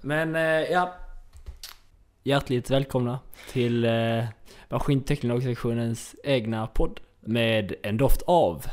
[0.00, 0.94] Men eh, ja.
[2.22, 3.18] Hjärtligt välkomna
[3.52, 4.24] till eh,
[4.68, 7.00] Maskinteknologsektionens egna podd.
[7.20, 8.66] Med en doft av.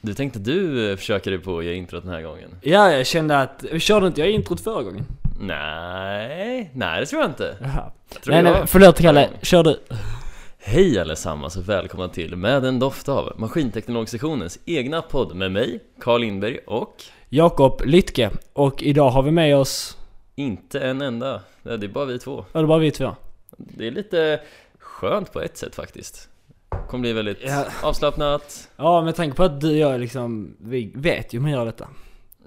[0.00, 2.50] Du tänkte du eh, försöka dig på att ge introt den här gången?
[2.62, 3.64] Ja, jag kände att...
[3.78, 5.06] Körde inte jag introt förra gången?
[5.40, 7.56] Nej, nej det tror jag inte.
[7.60, 7.92] Jaha.
[8.22, 8.52] Tror Nej, jag.
[8.52, 9.28] nej, förlåt Kalle.
[9.42, 9.80] Kör du.
[10.64, 16.20] Hej allesammans och välkomna till Med en doft av Maskinteknologsektionens egna podd med mig, Carl
[16.20, 18.30] Lindberg och Jakob Lytke.
[18.52, 19.96] Och idag har vi med oss...
[20.34, 22.44] inte en enda, Nej, det är bara vi två.
[22.52, 23.16] Ja, det är bara vi två.
[23.56, 24.40] Det är lite
[24.78, 26.28] skönt på ett sätt faktiskt.
[26.88, 27.64] kommer bli väldigt Ja.
[27.82, 28.68] avslappnat.
[28.76, 30.56] Ja, med tanke på att du och jag liksom...
[30.60, 31.88] Vi vet ju hur man gör detta.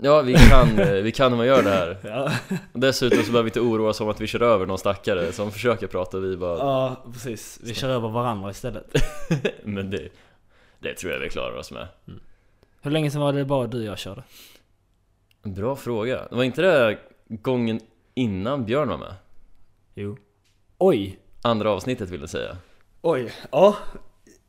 [0.02, 1.98] Ja, vi kan, eh, vi kan hur man gör det här.
[2.04, 2.32] Ja,
[2.74, 5.52] dessutom så behöver vi inte oroa oss om att vi kör över någon stackare som
[5.52, 7.60] försöker prata vi bara ja precis.
[7.64, 8.94] Vi kör över varandra istället.
[9.64, 10.10] Men det,
[10.80, 11.88] det tror jag vi klarar oss med.
[12.82, 14.23] Hur länge sedan var det bara du och jag körde?
[15.44, 16.28] Bra fråga.
[16.30, 17.80] Det var inte det gången
[18.14, 19.14] innan Björn var med?
[19.94, 20.18] Jo.
[20.78, 21.20] Oj!
[21.42, 22.58] Andra avsnittet vill jag säga.
[23.02, 23.76] Oj, ja.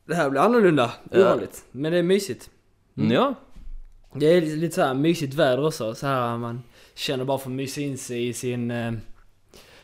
[0.05, 0.91] Det här blir annorlunda.
[1.11, 1.19] Ja.
[1.19, 1.65] Ovanligt.
[1.71, 2.49] Men det är mysigt.
[2.97, 3.11] Mm.
[3.11, 3.33] Ja,
[4.13, 5.95] Det är lite, så här mysigt väder också.
[5.95, 6.63] Så här man
[6.95, 8.91] känner bara för att mysa in sig i sin eh,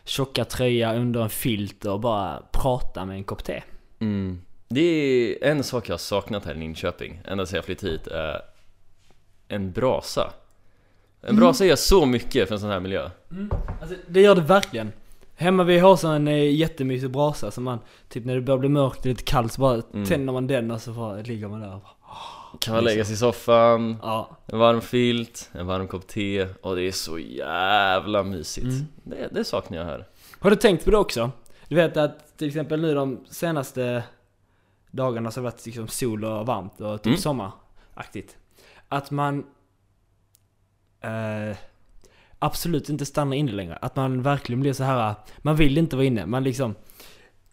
[0.04, 3.64] tjocka tröja under en filt och bara prata med en kopp te.
[4.00, 4.42] mm.
[4.68, 8.08] det är en sak jag har saknat här i Linköping, ända sedan jag flyttade hit,
[8.08, 8.42] är
[9.48, 10.34] en brasa.
[11.22, 13.10] En brasa gör så mycket för en sån här miljö.
[13.82, 14.92] Alltså, det gör det verkligen.
[15.36, 17.80] Hemma vi har så en eh, jättemysig brasa som man,
[18.10, 20.06] typ när det börjar bli mörkt och lite kallt så bara Mm.
[20.06, 22.14] tänder man den och så bara ligger man där och bara,
[22.60, 24.38] Kan man lägga sig i soffan, Ja.
[24.46, 28.66] en varm filt, en varm kopp te och det är så jävla mysigt.
[28.68, 28.86] Mm.
[29.04, 30.08] Det, det saknar jag här.
[30.40, 31.32] Har du tänkt på det också?
[31.68, 34.04] Du vet att till exempel nu de senaste
[34.92, 37.18] dagarna så har det varit liksom sol och varmt och typ Mm.
[37.20, 38.38] sommaraktigt.
[38.90, 39.46] Att man
[41.02, 41.58] eh,
[42.40, 43.76] absolut inte stannar inne längre.
[43.76, 45.16] Att man verkligen blir så här.
[45.38, 46.26] man vill inte vara inne.
[46.26, 46.76] Man liksom,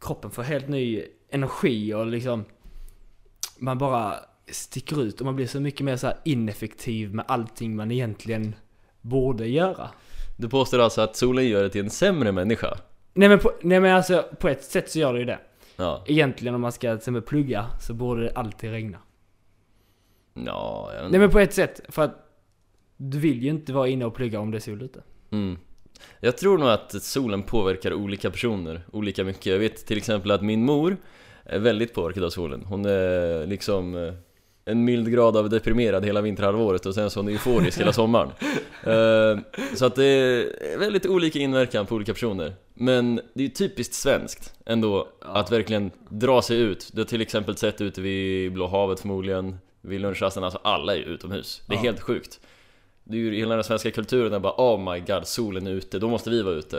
[0.00, 2.44] kroppen får helt ny energi och liksom
[3.58, 4.14] man bara
[4.52, 8.54] sticker ut och man blir så mycket mer så ineffektiv med allting man egentligen
[9.00, 9.90] borde göra.
[10.36, 12.78] Du påstår alltså att solen gör dig till en sämre människa?
[13.14, 15.38] Nej men, på, nej men alltså på ett sätt så gör det ju det.
[15.76, 18.98] Ja, Egentligen om man ska till exempel plugga så borde det alltid regna.
[20.34, 21.10] ja, jag vet.
[21.10, 22.26] Nej men på ett sätt, för att
[22.96, 25.02] du vill ju inte vara inne och plugga om det är sol ute.
[25.30, 25.58] Mm.
[26.20, 29.46] Jag tror nog att solen påverkar olika personer olika mycket.
[29.46, 30.96] Jag vet till exempel att min mor
[31.44, 32.64] är väldigt påverkad av solen.
[32.64, 34.12] Hon är liksom eh,
[34.64, 38.30] en mild grad av deprimerad hela vinterhalvåret och sen så hon euforisk hela sommaren.
[38.84, 39.38] Eh,
[39.74, 42.54] Så att det är väldigt olika inverkan på olika personer.
[42.74, 46.90] Men det är ju typiskt svenskt ändå att verkligen dra sig ut.
[46.92, 50.98] Du har till exempel sett ute vid Blå havet förmodligen, vid lunchrasten, alltså alla är
[50.98, 51.62] ju utomhus.
[51.66, 51.82] Det är Ja.
[51.82, 52.40] helt sjukt.
[53.04, 55.98] Det är ju hela den svenska kulturen är bara oh my god, solen är ute,
[55.98, 56.76] då måste vi vara ute.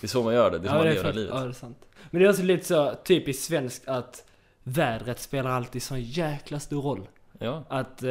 [0.00, 1.30] Det är så man gör det, det är så man det är lever livet.
[1.34, 1.78] ja, det är sant.
[2.10, 4.24] Men det är också lite så typiskt svenskt att
[4.62, 7.08] vädret spelar alltid sån jäkla stor roll.
[7.38, 7.64] Ja.
[7.68, 8.08] Att eh,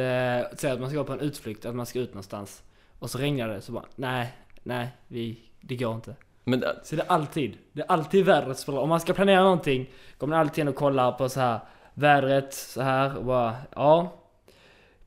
[0.56, 2.62] säga att man ska gå på en utflykt, att man ska ut någonstans.
[2.98, 6.14] Och så regnar det, så bara nej, nej, vi, det går inte.
[6.44, 8.78] Men äh, Så det är alltid, det är alltid vädret spelar.
[8.80, 11.60] Om man ska planera någonting, kommer man alltid in och kollar på så här
[11.94, 14.12] vädret så här och bara, ja.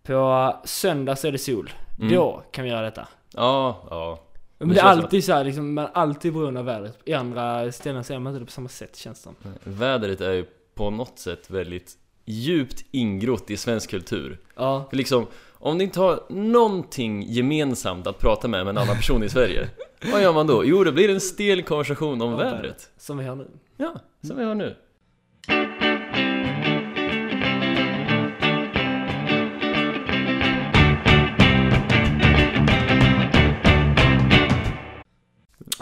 [0.04, 1.70] På söndag så är det sol.
[2.00, 2.14] Mm.
[2.16, 3.08] Då kan vi göra detta.
[3.34, 4.20] ja, ja.
[4.58, 6.98] Men Det det är alltid så här, liksom, man är alltid beroende av vädret.
[7.06, 9.36] I andra ställen så är man inte det på samma sätt känns det som.
[9.64, 11.98] Vädret är ju på något sätt väldigt
[12.30, 14.40] djupt ingrott i svensk kultur.
[14.56, 14.88] Ja.
[14.90, 19.24] För liksom, om ni inte har någonting gemensamt att prata med med en annan person
[19.24, 19.70] i Sverige
[20.12, 20.66] Vad gör man då?
[20.66, 23.48] Jo, det blir en stel konversation om Om vädret Som vi har nu.
[23.78, 24.76] Ja, som vi har nu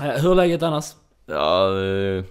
[0.02, 0.86] Eh, Hur är läget annars?
[1.26, 2.24] Ja, eh,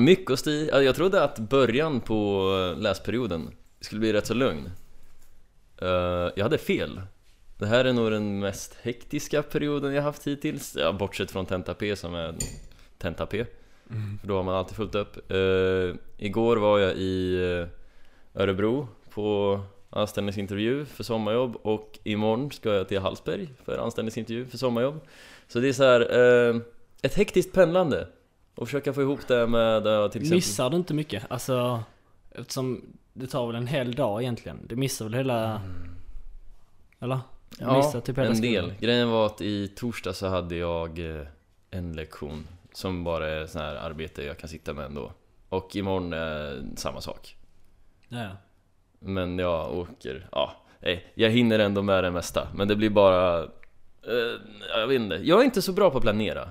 [0.00, 3.50] mycket att sti- ja, Jag trodde att början på eh, läsperioden
[3.80, 4.70] skulle bli rätt så lugn.
[5.82, 5.88] Eh,
[6.36, 7.00] Jag hade fel.
[7.58, 10.76] Det här är nog den mest hektiska perioden jag haft hittills.
[10.80, 12.34] Ja, Bortsett från Tenta P som är
[12.98, 13.44] Tenta P.
[14.20, 15.30] För då har man alltid fullt upp.
[15.30, 17.36] Eh, Igår var jag i
[18.34, 19.60] Örebro på
[19.90, 25.00] anställningsintervju för sommarjobb och imorgon ska jag till Hallsberg för anställningsintervju för sommarjobb.
[25.48, 26.00] Så det är så här,
[27.02, 28.06] ett hektiskt pendlande
[28.60, 31.22] och försöka få ihop det med eh, till exempel Missar du inte mycket?
[31.28, 31.82] Alltså,
[32.30, 34.58] eftersom det tar väl en hel dag egentligen.
[34.66, 35.62] Du missar väl hela...
[36.98, 37.18] Eller?
[37.58, 38.52] Du Ja, missar typ hela en skolan.
[38.68, 38.74] del.
[38.80, 41.26] Grejen var att i torsdag så hade jag eh,
[41.70, 45.12] en lektion som bara är sån här arbete jag kan sitta med ändå.
[45.48, 47.36] Och imorgon är samma sak.
[48.08, 48.30] Ja, ja.
[48.98, 50.52] Men jag åker, ja.
[50.80, 54.40] nej, jag hinner ändå med det mesta Men det blir bara, eh,
[54.74, 56.50] jag vet inte, jag är inte så bra på att planera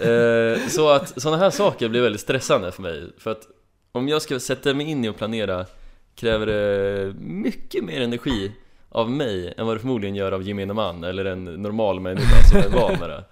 [0.00, 3.48] eh, Så att sådana här saker blir väldigt stressande för mig För att
[3.92, 5.66] om jag ska sätta mig in i och planera
[6.14, 8.52] Kräver det mycket mer energi
[8.88, 12.58] av mig än vad det förmodligen gör av gemene man eller en normal människa som
[12.58, 13.24] är van med det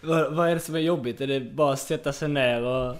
[0.00, 1.20] Vad, vad är det som är jobbigt?
[1.20, 2.96] Är det bara att sätta sig ner och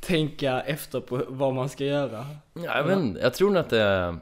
[0.00, 2.26] tänka efter på vad man ska göra?
[2.52, 4.18] Ja, jag vet inte, jag tror nog att det är...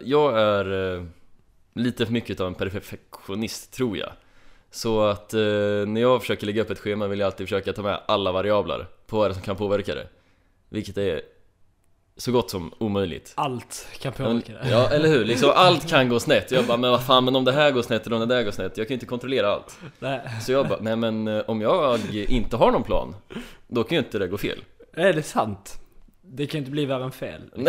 [0.00, 1.04] Jag är eh,
[1.74, 4.12] lite för mycket av en perfektionist, tror jag
[4.70, 5.40] Så att eh,
[5.86, 8.86] när jag försöker lägga upp ett schema vill jag alltid försöka ta med alla variabler
[9.06, 10.08] på vad det som kan påverka det
[10.68, 11.20] Vilket är
[12.16, 14.70] så gott som omöjligt Allt kan påverka det.
[14.70, 15.24] Ja, eller hur?
[15.24, 17.82] Liksom allt kan gå snett Jag bara, men vad fan, men om det här går
[17.82, 20.20] snett eller om det där går snett Jag kan ju inte kontrollera allt Nej.
[20.42, 23.14] Så jag bara, nej men eh, om jag inte har någon plan
[23.66, 24.58] Då kan ju inte det gå fel
[24.92, 25.80] Är det sant?
[26.22, 27.42] Det kan inte bli värre än fel.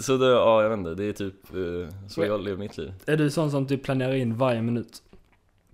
[0.00, 2.92] Så det, ja jag vet inte, det är typ eh, så jag lever mitt liv
[3.06, 5.02] är du sån som typ planerar in varje minut?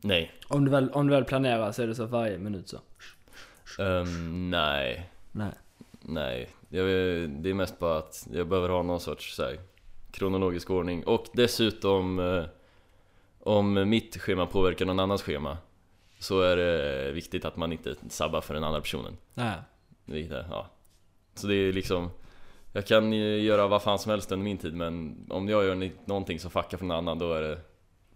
[0.00, 2.78] Nej Om du väl, om du väl planerar så är det så varje minut så?
[3.82, 5.52] Ehm, nej, Nej.
[6.00, 6.50] nej.
[6.68, 6.86] Jag,
[7.30, 9.58] det är mest bara att jag behöver ha någon sorts så här,
[10.10, 12.44] kronologisk ordning och dessutom eh,
[13.40, 15.58] om mitt schema påverkar någon annans schema
[16.18, 19.16] så är det viktigt att man inte sabbar för den andra personen.
[19.34, 19.54] Nej.
[20.04, 20.66] Vilket ja.
[21.34, 22.10] Så det är liksom
[22.78, 25.90] Jag kan ju göra vad fan som helst under min tid men om jag gör
[26.04, 27.58] någonting som fuckar för någon annan då är det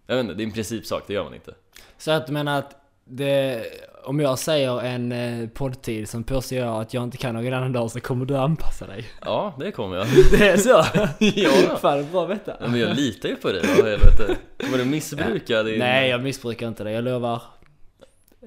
[0.07, 1.53] Jag vet inte, det är en principsak, det gör man inte.
[1.97, 2.75] Så att du menar att
[3.05, 3.63] det,
[4.03, 7.73] om jag säger en eh, poddtid som påstår jag att jag inte kan någon annan
[7.73, 9.05] dag så kommer du anpassa dig?
[9.21, 10.07] Ja, det kommer jag.
[10.31, 10.85] Det är så?
[11.19, 11.77] ja.
[11.77, 12.57] Fan, bra att veta.
[12.59, 14.37] Ja, Men jag litar ju på dig då, helvete.
[14.57, 15.79] Kommer du missbruka din...
[15.79, 17.41] Nej, jag missbrukar inte det, jag lovar.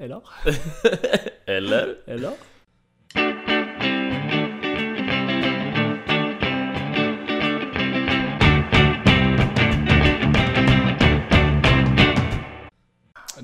[0.00, 0.20] Eller?
[1.46, 1.94] Eller?
[2.06, 2.30] Eller?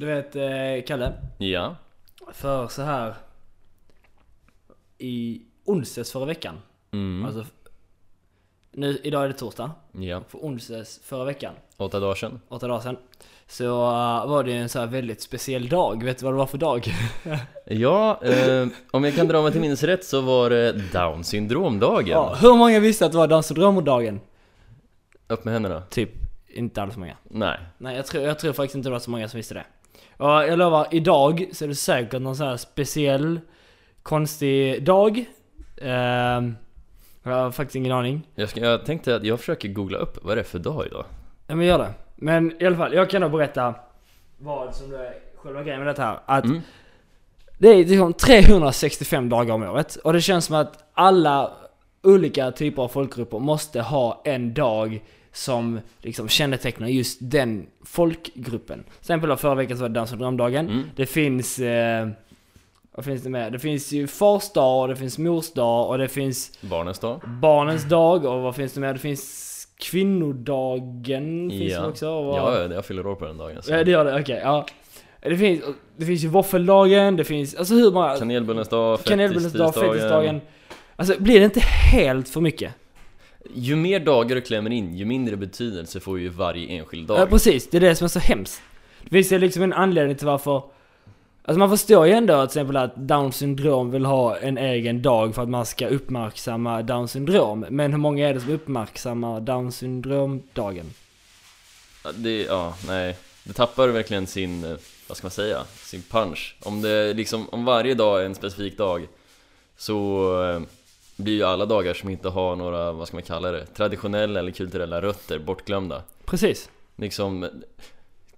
[0.03, 1.13] Du vet, eh, Kalle.
[1.39, 1.77] Ja.
[2.33, 3.15] För så här
[4.99, 6.55] i onsdags förra veckan.
[6.93, 7.25] Mm.
[7.25, 7.45] Alltså,
[8.73, 9.71] nu, idag är det torsdag.
[9.93, 10.23] Ja.
[10.29, 12.41] För onsdags förra veckan, Åtta dagar sedan.
[12.49, 12.97] åtta dagar sedan.
[13.47, 16.05] Så uh, var det en så här väldigt speciell dag.
[16.05, 16.87] Vet du vad det var för dag?
[17.67, 22.09] Ja, eh, om jag kan dra mig till minnes rätt så var det Down syndromdagen.
[22.09, 24.21] Ja, hur många visste att det var Down syndromdagen?
[25.29, 25.83] Upp med händerna.
[25.91, 26.11] Typ,
[26.47, 27.17] inte alls många.
[27.23, 27.59] Nej.
[27.79, 29.65] Nej, jag tror, jag tror faktiskt inte det var så många som visste det.
[30.17, 33.41] Och jag lovar, idag så är det säkert någon sån här speciell,
[34.03, 35.25] konstig dag.
[35.83, 36.57] Ehm,
[37.23, 38.29] jag har faktiskt ingen aning.
[38.35, 41.05] Jag, ska, jag tänkte att jag försöker googla upp vad det är för dag idag.
[41.47, 41.91] Ja men gör det.
[42.17, 43.75] Men i alla fall, jag kan då berätta
[44.39, 46.19] vad som är själva grejen med detta här.
[46.27, 46.61] Att Mm.
[47.59, 49.97] det är liksom 365 dagar om året.
[49.97, 51.53] Och det känns som att alla
[52.03, 58.83] olika typer av folkgrupper måste ha en dag som liksom kännetecknar just den folkgruppen.
[58.85, 60.69] Till exempel förra veckan så var det Down syndromdagen.
[60.69, 60.83] Mm.
[60.97, 61.59] Det finns...
[61.59, 62.09] Eh,
[62.95, 63.51] vad finns det mer?
[63.51, 67.21] Det finns ju fars dag, och det finns mors dag och det finns Barnens dag.
[67.27, 68.93] barnens dag och vad finns det mer?
[68.93, 72.09] Det finns kvinnodagen finns det också.
[72.09, 73.63] Och Ja, ja, jag fyller år på den dagen.
[73.63, 73.73] Så.
[73.73, 74.41] Ja det gör det, okej.
[74.45, 74.67] ja.
[75.21, 75.63] Det finns,
[75.97, 78.17] det finns ju våffeldagen, det finns, alltså hur många...
[78.17, 79.93] Kanelbullens dag, Kanelbullens dag, fettisdagen.
[79.99, 80.41] fettisdagen.
[80.97, 82.75] Alltså blir det inte helt för mycket?
[83.55, 87.21] Ju mer dagar du klämmer in, ju mindre betydelse får ju varje enskild dag.
[87.21, 88.63] Ja precis, det är det som är så hemskt.
[89.03, 90.63] Det finns ju liksom en anledning till varför...
[91.45, 95.03] Alltså man förstår ju ändå att till exempel att Down syndrom vill ha en egen
[95.03, 97.67] dag för att man ska uppmärksamma Down syndrom.
[97.71, 100.87] Men hur många är det som uppmärksammar Down syndrom-dagen?
[102.05, 103.17] Ja, Det, ja, nej.
[103.45, 104.77] Det tappar verkligen sin, eh,
[105.09, 106.57] vad ska man säga, sin punch.
[106.63, 109.09] Om det liksom, om varje dag är en specifik dag
[109.77, 110.63] så eh,
[111.17, 114.51] blir ju alla dagar som inte har några, vad ska man kalla det, traditionella eller
[114.51, 116.03] kulturella rötter bortglömda.
[116.25, 116.71] Precis.
[116.97, 117.49] Liksom,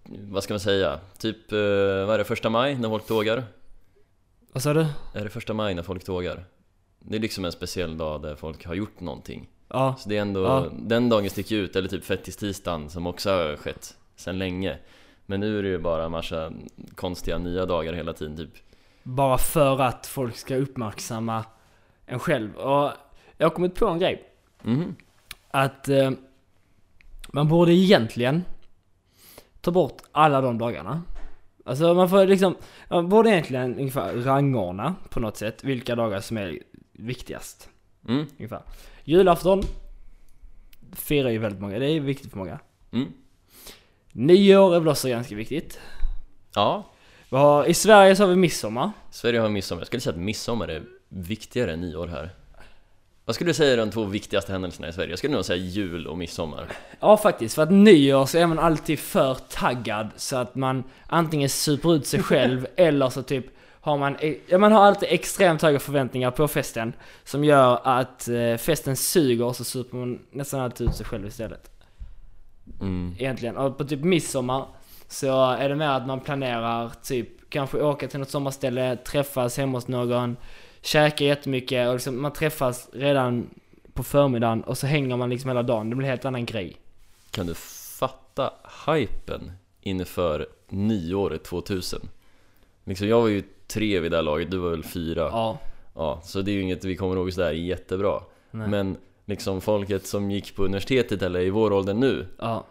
[0.05, 3.45] vad ska man säga, typ, eh, vad är det, första maj när folk tågar?
[4.53, 4.87] Vad sa du?
[5.15, 6.45] Är det första maj när folk tågar?
[6.99, 9.49] Det är liksom en speciell dag där folk har gjort någonting.
[9.69, 9.95] Ja.
[9.99, 10.67] Så det är ändå, Ja.
[10.79, 14.79] den dagen sticker ut, eller typ fettistisdagen som också har skett sedan länge
[15.27, 16.53] Men nu är det ju bara en massa
[16.95, 18.51] konstiga nya dagar hela tiden typ
[19.03, 21.45] Bara för att folk ska uppmärksamma
[22.07, 22.57] en själv.
[22.57, 22.91] Och
[23.39, 24.29] jag har kommit på en grej.
[24.63, 24.97] Mhm.
[25.51, 26.11] Att eh,
[27.33, 28.45] man borde egentligen
[29.61, 31.03] ta bort alla de dagarna.
[31.65, 32.57] Alltså man får liksom,
[32.89, 36.59] man borde egentligen ungefär rangordna på något sätt vilka dagar som är
[36.93, 37.69] viktigast.
[38.09, 38.63] Mm, Ungefär.
[39.05, 39.63] Julafton
[40.93, 42.59] firar ju väldigt många, det är viktigt för många.
[42.93, 43.13] mm.
[44.13, 45.81] Nyår är väl också ganska viktigt.
[46.55, 46.85] Ja,
[47.31, 48.91] har, I Sverige så har vi midsommar.
[49.11, 49.81] Sverige har midsommar.
[49.81, 50.83] Jag skulle säga att midsommar är
[51.15, 52.31] viktigare än nyår här
[53.25, 55.11] Vad skulle du säga är de två viktigaste händelserna i Sverige?
[55.11, 56.69] Jag skulle nog säga jul och midsommar.
[57.01, 61.49] Ja faktiskt, för att nyår så är man alltid för taggad så att man antingen
[61.49, 63.47] super ut sig själv eller så typ
[63.81, 64.17] har man,
[64.47, 66.93] ja, man har alltid extremt höga förväntningar på festen
[67.25, 71.27] som gör att eh, festen suger och så super man nästan alltid ut sig själv
[71.27, 71.71] istället.
[72.81, 73.15] Mm.
[73.19, 73.57] Egentligen.
[73.57, 74.67] Och på typ midsommar
[75.09, 79.79] så är det mer att man planerar typ kanske åka till något sommarställe, träffas hemma
[79.79, 80.37] hos någon,
[80.85, 83.51] käka jättemycket och liksom, man träffas redan
[83.93, 85.91] på förmiddagen och så hänger man liksom hela dagen.
[85.91, 86.77] Det blir en helt annan grej.
[87.31, 87.55] Kan du
[87.99, 88.53] fatta
[88.87, 92.09] hypen inför nyåret 2000?
[92.85, 95.21] Liksom jag var ju tre vid det här laget, du var väl fyra?
[95.21, 95.59] Ja.
[95.95, 98.21] Ja, så det är ju inget vi kommer ihåg sådär jättebra.
[98.51, 98.69] Nej.
[98.69, 102.65] Men liksom folket som gick på universitetet eller i vår ålder nu, Ja.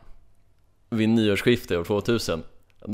[0.90, 2.44] vid nyårsskiftet år 2000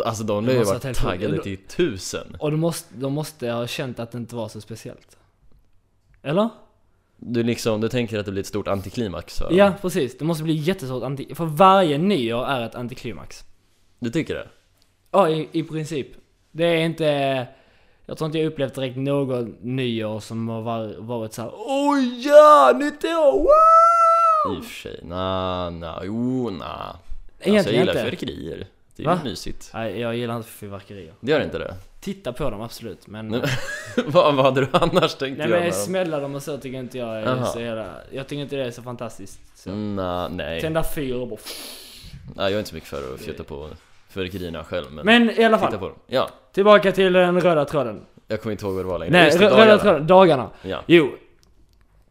[0.06, 4.00] Alltså de lär ju varit taggade till tusen Och de måste, de måste ha känt
[4.00, 5.18] att det inte var så speciellt.
[6.22, 6.50] Eller?
[7.18, 9.54] Du liksom, du tänker att det blir ett stort antiklimax för?
[9.54, 10.18] Ja, precis.
[10.18, 11.36] Det måste bli jättestort anti...
[11.36, 13.44] För varje nyår är ett antiklimax.
[14.00, 14.48] Du tycker det?
[15.12, 16.08] Ja, i, i princip.
[16.52, 17.48] Det är inte...
[18.06, 22.78] Jag tror inte jag upplevt direkt någon nyår som har var, varit såhär Oj ja,
[22.80, 23.32] nytt år!
[23.32, 24.58] Wow!
[24.58, 27.94] I och för sig, na, na, jo, na Alltså jag gillar inte.
[27.94, 28.68] fyrverkerier
[29.04, 29.20] Det är Va?
[29.24, 31.14] ju mysigt Nej, jag gillar inte fyrverkerier.
[31.20, 31.76] Det gör inte det?
[32.00, 33.28] Titta på dem absolut, men...
[33.28, 33.42] Nej,
[34.06, 35.86] vad, vad hade du annars tänkt Nej göra men med dem?
[35.86, 37.46] smälla dem och så tycker inte jag är Jaha.
[37.46, 37.86] så jävla...
[38.12, 39.40] Jag tycker inte det är så fantastiskt.
[39.56, 39.70] Så.
[39.72, 41.40] Na, nej, Tända fyr och bara...
[42.36, 43.68] nej, jag är inte så mycket för att fjutta på
[44.10, 48.02] fyrverkerierna själv men, Men i alla fall, Ja, tillbaka till den röda tråden.
[48.28, 49.78] jag kommer inte ihåg vad det var längre Nej, röda dagarna.
[49.78, 50.50] tråden, dagarna.
[50.62, 51.10] Ja, Jo.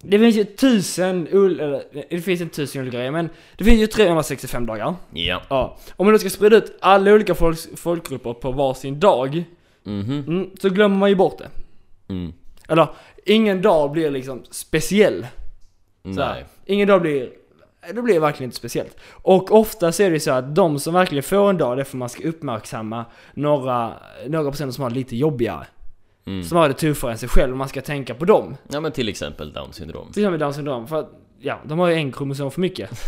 [0.03, 3.87] Det finns ju tusen, eller, det finns inte tusen olika grejer, men det finns ju
[3.87, 4.95] 365 dagar.
[5.13, 5.77] ja, Ja.
[5.97, 9.45] Om man då ska sprida ut alla olika folks, folkgrupper på varsin dag,
[9.85, 11.49] mhm, mm, så glömmer man ju bort det.
[12.09, 12.33] mm,
[12.69, 12.89] Eller,
[13.27, 15.27] ingen dag blir liksom speciell.
[16.03, 17.31] Nej Ingen dag blir,
[17.95, 18.97] det blir verkligen inte speciellt.
[19.11, 21.85] Och ofta så är det så att de som verkligen får en dag, det är
[21.85, 23.93] för man ska uppmärksamma några,
[24.27, 25.67] några personer som har lite jobbigare.
[26.29, 26.45] Mm.
[26.45, 28.57] Som har det tuffare än sig själv, och man ska tänka på dem.
[28.69, 31.89] Ja men till exempel down syndrom Till exempel Down syndrom, för att, ja, de har
[31.89, 32.91] ju en kromosom för mycket.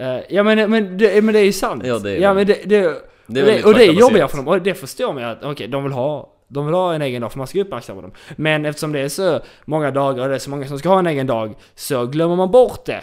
[0.00, 1.82] Eh, ja men, men, det, men det är ju sant.
[1.86, 4.28] Ja, det är ja men det, det, Det är och det, och det är jobbigare
[4.28, 6.94] för dem, och det förstår man ju att okej, de vill ha de vill ha
[6.94, 8.12] en egen dag för man ska uppmärksamma dem.
[8.36, 10.98] Men eftersom det är så många dagar och det är så många som ska ha
[10.98, 13.02] en egen dag så glömmer man bort det.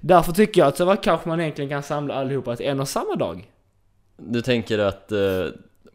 [0.00, 2.88] Därför tycker jag att så vad kanske man egentligen kan samla allihopa till en och
[2.88, 3.50] samma dag.
[4.16, 5.18] Du tänker att eh,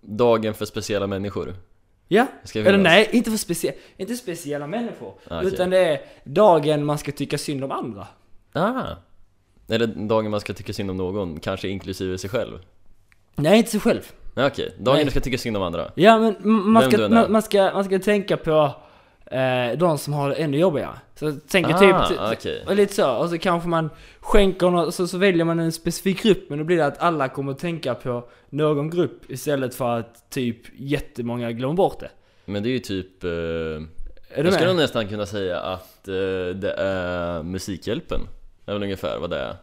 [0.02, 1.56] dagen för speciella människor
[2.12, 5.14] Ja, eller nej, inte för specie inte speciella människor.
[5.28, 5.54] Ah, okej.
[5.54, 8.08] Utan det är dagen man ska tycka synd om andra.
[8.54, 8.84] Ah.
[9.70, 12.60] Eller dagen man ska tycka synd om någon, kanske inklusive sig själv?
[13.36, 14.12] Nej, inte sig själv.
[14.36, 15.06] Okej, dagen Nej.
[15.06, 15.92] du ska tycka synd om andra?
[15.96, 18.76] Ja men man Vem ska, man, man, ska, man ska tänka på
[19.32, 20.94] eh, de som har det ännu jobbigare.
[21.16, 25.18] Så tänker Ah, typ, och lite så, och så kanske man skänker något, så, så
[25.18, 28.30] väljer man en specifik grupp, men då blir det att alla kommer att tänka på
[28.50, 32.10] någon grupp istället för att typ jättemånga glömmer bort det.
[32.46, 33.24] Men det är ju typ...
[33.24, 36.14] Eh, Är jag skulle nog nästan kunna säga att eh,
[36.56, 38.22] det är Musikhjälpen
[38.66, 39.56] Det är väl ungefär vad det är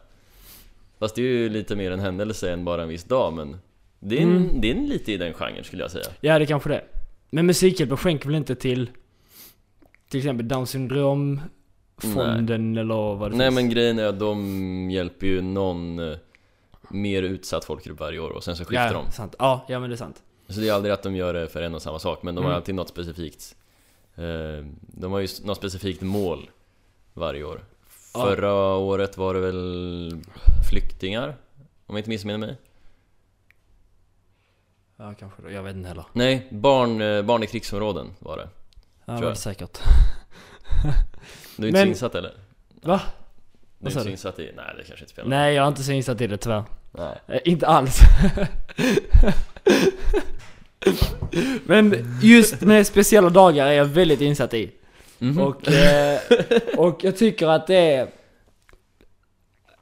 [0.99, 3.57] Fast det är ju lite mer en händelse än bara en viss dag men
[3.99, 4.61] Det är, en, Mm.
[4.61, 6.81] det är en lite i den genren skulle jag säga Ja, det är kanske det.
[7.29, 8.89] Men Musikhjälpen skänker väl inte till
[10.09, 11.41] till exempel Down syndrom
[11.97, 13.55] fonden eller vad det Nej finns?
[13.55, 16.17] men grejen är att de hjälper ju någon eh,
[16.89, 19.35] mer utsatt folkgrupp varje år och sen så skiftar ja, de Sant.
[19.39, 20.23] Ja, ja men det är sant.
[20.49, 22.41] Så det är aldrig att de gör det för en och samma sak men de
[22.43, 22.55] har Mm.
[22.57, 23.55] alltid något specifikt
[24.15, 26.49] eh, De har ju något specifikt mål
[27.13, 27.61] varje år
[28.13, 28.23] Ja.
[28.23, 30.21] Förra året var det väl
[30.69, 31.27] flyktingar?
[31.87, 32.55] Om jag inte missminner mig?
[34.97, 35.51] Ja, kanske.
[35.51, 36.05] Jag vet inte heller.
[36.13, 38.49] Nej, barn, eh, barn i krigsområden var det
[39.09, 39.79] Ja, var det säkert.
[41.57, 42.33] Du är inte så Men- insatt eller?
[42.81, 43.01] Va?
[43.79, 44.51] Du är inte så insatt i...
[44.55, 46.63] Nej det kanske inte spelar Nej, jag är inte så insatt i det tyvärr.
[46.91, 47.17] Nej.
[47.27, 47.99] Eh, inte alls.
[51.65, 54.71] Men just med speciella dagar är jag väldigt insatt i.
[55.19, 55.39] Mhm.
[55.41, 56.19] Och, eh,
[56.77, 58.07] och jag tycker att det är...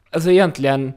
[0.09, 0.93] Alltså egentligen...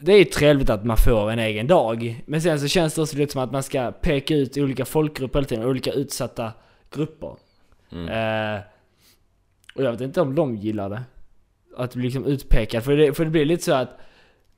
[0.00, 2.22] Det är trevligt att man får en egen dag.
[2.26, 5.38] Men sen så känns det också lite som att man ska peka ut olika folkgrupper
[5.38, 6.52] hela tiden, olika utsatta
[6.90, 7.36] grupper.
[7.92, 8.08] Mm.
[8.08, 8.60] Eh,
[9.74, 11.02] och jag vet inte om de gillar det.
[11.76, 12.84] Att bli liksom utpekad.
[12.84, 13.98] För det, för det blir lite så att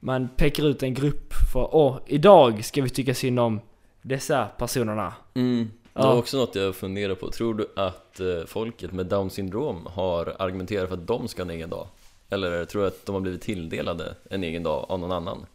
[0.01, 3.61] man pekar ut en grupp för åh, idag ska vi tycka synd om
[4.03, 5.15] dessa personerna.
[5.35, 5.71] Mm.
[5.93, 6.09] Det Ja.
[6.09, 7.31] var också något jag funderar på.
[7.31, 11.51] Tror du att eh, folket med down syndrom har argumenterat för att de ska ha
[11.51, 11.87] en egen dag?
[12.31, 15.47] Eller tror du att de har blivit tilldelade en egen dag av någon annan?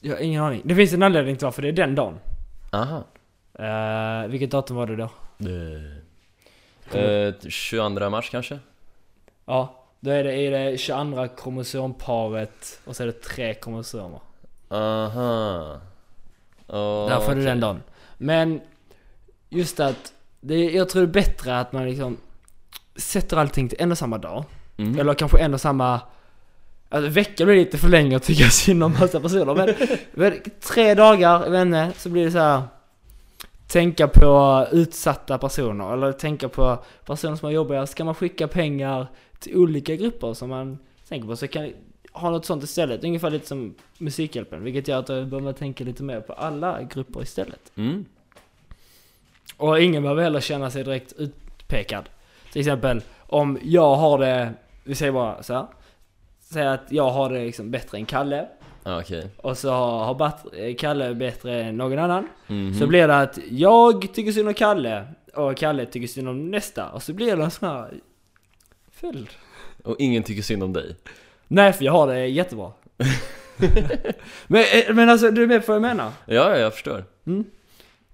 [0.00, 0.62] Jag har ingen aning.
[0.64, 2.18] Det finns en anledning till varför det är den dagen.
[2.72, 3.04] Aha.
[3.60, 5.10] Uh, vilket datum var det då?
[5.38, 7.34] Det...
[7.42, 8.58] Eh, 22 mars kanske?
[9.44, 14.20] Ja, då är det, är det 22 kromosomparet och så är det tre kromosomer.
[14.68, 15.80] Aha.
[16.66, 17.82] Oh, Därför är det den dagen.
[18.18, 18.60] Men
[19.48, 22.16] just att, det, jag tror det är bättre att man liksom
[22.96, 24.44] sätter allting till en och samma dag.
[24.76, 24.98] Mm.
[24.98, 26.00] Eller kanske en och samma...
[26.88, 29.54] Alltså veckan blir lite för länge att tycka synd om massa personer.
[29.54, 29.74] Men,
[30.14, 32.62] men tre dagar, jag inte, så blir det så här.
[33.66, 37.86] Tänka på utsatta personer, eller tänka på personer som har jobbiga.
[37.86, 39.06] Ska man skicka pengar
[39.38, 40.78] till olika grupper som man
[41.08, 41.72] tänker på så kan
[42.12, 43.04] ha något sånt istället.
[43.04, 47.22] Ungefär lite som Musikhjälpen, vilket gör att bör man tänka lite mer på alla grupper
[47.22, 47.72] istället.
[47.76, 48.04] Mm.
[49.56, 52.08] Och ingen behöver heller känna sig direkt utpekad.
[52.52, 54.52] Till exempel, om jag har det,
[54.86, 55.66] vi säger bara så här.
[56.38, 58.48] Säg att jag har det liksom bättre än Kalle.
[58.84, 59.30] Okej.
[59.36, 62.28] Och så har, eh, Kalle bättre än någon annan.
[62.46, 62.74] Mhm.
[62.74, 65.06] Så blir det att jag tycker synd om Kalle.
[65.34, 66.88] Och Kalle tycker synd om nästa.
[66.90, 67.94] Och så blir det en sån här
[68.90, 69.28] följd.
[69.84, 70.96] Och ingen tycker synd om dig?
[71.48, 72.72] Nej, för jag har det jättebra.
[74.46, 76.12] men, eh, men alltså, du är med på vad jag menar?
[76.26, 77.04] Ja, ja, jag förstår.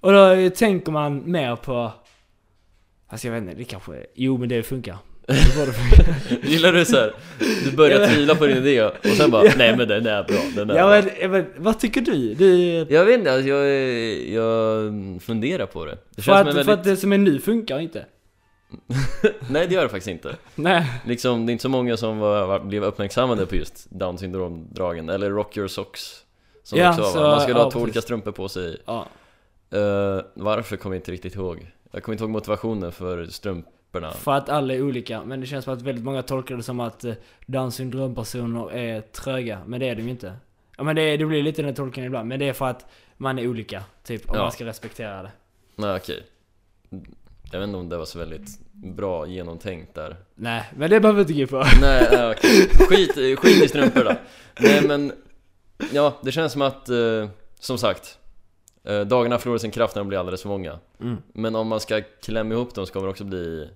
[0.00, 1.92] Och då tänker man mer på...
[3.06, 4.06] Alltså jag vet inte, det kanske...
[4.14, 4.98] Jo men det funkar.
[6.42, 7.14] Gillar du så här?
[7.64, 10.70] Du börjar tvivla på din idé och sen bara Nej men den är bra, den
[10.70, 11.12] är ja bra.
[11.20, 12.34] men, men vad tycker du?
[12.34, 12.48] du
[12.94, 13.68] Jag vet inte, alltså, jag,
[14.28, 15.98] jag funderar på det.
[16.16, 16.74] Det för, att, en för väldigt...
[16.74, 18.06] att det som är nu funkar inte.
[19.50, 20.36] Nej det gör det faktiskt inte.
[20.54, 20.86] Nej.
[21.06, 25.08] Liksom, det är inte så många som var, var, blev uppmärksammade på just down syndrom-dragen,
[25.08, 26.16] eller rock your socks
[26.62, 27.82] Som Ja, också var, så- man skulle ja, ha två precis.
[27.84, 29.06] olika strumpor på sig Ja.
[29.74, 33.26] Eh, Varför kommer jag inte riktigt ihåg Jag kommer inte ihåg motivationen för
[33.92, 35.22] strumporna För att alla är olika.
[35.24, 37.14] Men det känns som att väldigt många tolkar det som att eh,
[37.46, 39.62] Downs syndrompersoner är tröga.
[39.66, 40.34] Men det är de ju inte.
[40.76, 42.28] Ja men det, det blir lite den tolkningen ibland.
[42.28, 43.82] Men det är för att man är olika.
[44.04, 44.42] Typ om Ja.
[44.42, 45.30] man ska respektera det.
[45.76, 46.22] Nej okej
[47.52, 51.24] Jag vet inte om det var så väldigt bra genomtänkt där Nej, men det behöver
[51.24, 51.64] vi inte in på.
[51.80, 54.12] Nej, nej okej skit, skit i då
[54.60, 55.12] Nej men
[55.92, 57.28] Ja, det känns som att eh,
[57.60, 58.18] Som sagt
[58.84, 61.16] eh, Dagarna förlorar sin kraft när de blir alldeles för många Mm.
[61.32, 63.68] Men om man ska klämma ihop dem så kommer det också bli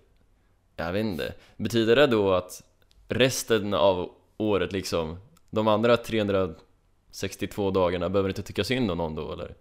[0.76, 2.62] Jag vet inte Betyder det då att
[3.08, 5.16] resten av året liksom
[5.50, 9.54] De andra 362 dagarna behöver inte tycka synd om någon då eller?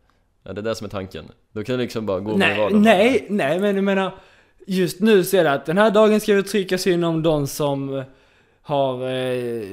[0.44, 1.26] Är det det som är tanken?
[1.52, 4.12] Då kan det liksom bara gå med Nej, vardagen nej, nej men jag menar
[4.68, 7.48] Just nu så är det att den här dagen ska vi trycka synd om de
[7.48, 8.04] som
[8.62, 9.64] har eh,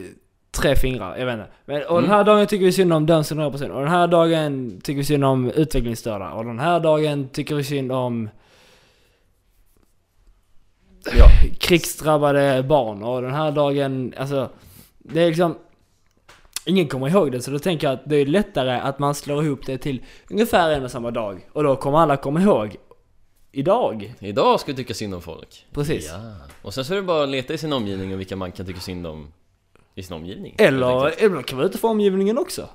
[0.50, 1.46] tre fingrar, jag vet inte.
[1.64, 4.07] Men, och den här dagen tycker vi synd om den som 100% och den här
[4.07, 8.28] dagen tycker vi synd om utvecklingsstörda och den här dagen tycker vi synd om
[11.19, 14.49] Ja, krigsdrabbade barn och den här dagen, alltså
[14.99, 15.59] det är liksom
[16.65, 19.45] Ingen kommer ihåg det så då tänker jag att det är lättare att man slår
[19.45, 22.77] ihop det till ungefär en och samma dag och då kommer alla komma ihåg
[23.53, 24.15] idag.
[24.21, 26.09] idag ska vi tycka synd om folk Precis.
[26.12, 28.53] Ja, och sen så är det bara att leta i sin omgivning och vilka man
[28.53, 29.33] kan tycka synd om
[29.95, 32.69] i sin omgivning Eller, eller kan vara ute för omgivningen också.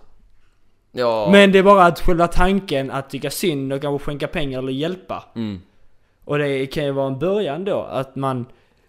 [0.92, 4.60] Ja, Men det är bara att själva tanken att tycka synd och kanske skänka pengar
[4.60, 5.24] eller hjälpa.
[5.36, 5.62] mm.
[6.28, 8.46] Och det kan ju vara en början då, att man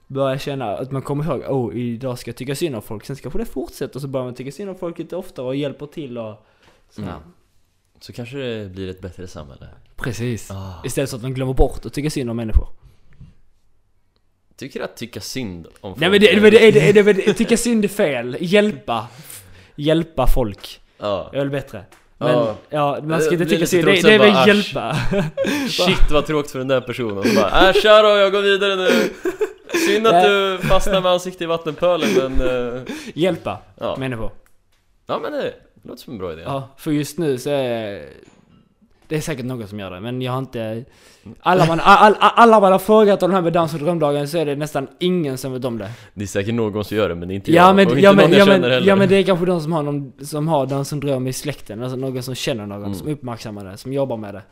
[0.07, 3.05] börjar känna att man kommer ihåg, oh idag ska jag tycka synd om folk.
[3.05, 5.57] Sen kanske det fortsätter och så börjar man tycka synd om folk lite oftare och
[5.57, 6.47] hjälper till och
[6.91, 7.09] sådär.
[7.09, 7.21] Mm.
[8.01, 10.51] Så kanske det blir ett bättre samhälle Precis.
[10.51, 10.83] ah.
[10.85, 12.69] Istället för att man glömmer bort att tycka synd om människor.
[14.57, 17.03] Tycker du att tycka synd om folk Nej men det, är- det, det, det, det,
[17.03, 18.37] det, det, tycka synd är fel.
[18.41, 19.09] Hjälpa.
[19.77, 20.81] Hjälpa folk.
[20.99, 21.85] Ja, är väl bättre.
[22.19, 22.55] Men Ja.
[22.71, 23.85] ja, man ska inte tycka synd.
[23.87, 24.97] Det, det är väl hjälpa.
[25.69, 28.77] shit vad tråkigt för den där personen Så bara, äh tja då, jag går vidare
[28.77, 28.89] nu
[29.87, 32.83] Synd att du fastnar med ansiktet i vattenpölen men eh,
[33.15, 33.97] hjälpa ja.
[33.99, 34.31] människor.
[35.07, 38.03] ja men det låter som en bra idé Ja, för just nu så är
[39.09, 40.85] det är säkert någon som gör det, men jag har inte...
[41.41, 44.39] Alla man, all, all, alla man har frågat om det här med Downs syndromdagen så
[44.39, 45.91] är det nästan ingen som vet om det.
[46.15, 47.89] Det är säkert någon som gör det men det är inte Ja jag och men,
[47.89, 49.73] inte ja, någon men, jag ja, känner heller ja men det är kanske de som
[49.73, 52.95] har, någon, som har Downs syndrom i släkten, alltså någon som känner någon, Mm.
[52.95, 54.43] som uppmärksammar det, som jobbar med det.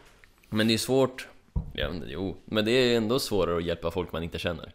[0.51, 1.29] Men det är svårt
[1.75, 4.71] Ja men jo, men det är ändå svårare att hjälpa folk man inte känner Det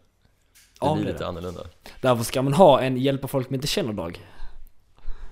[0.81, 1.27] Ja, blir det lite det.
[1.27, 1.61] annorlunda
[2.01, 4.19] Därför ska man ha en hjälpa folk man inte känner-dag.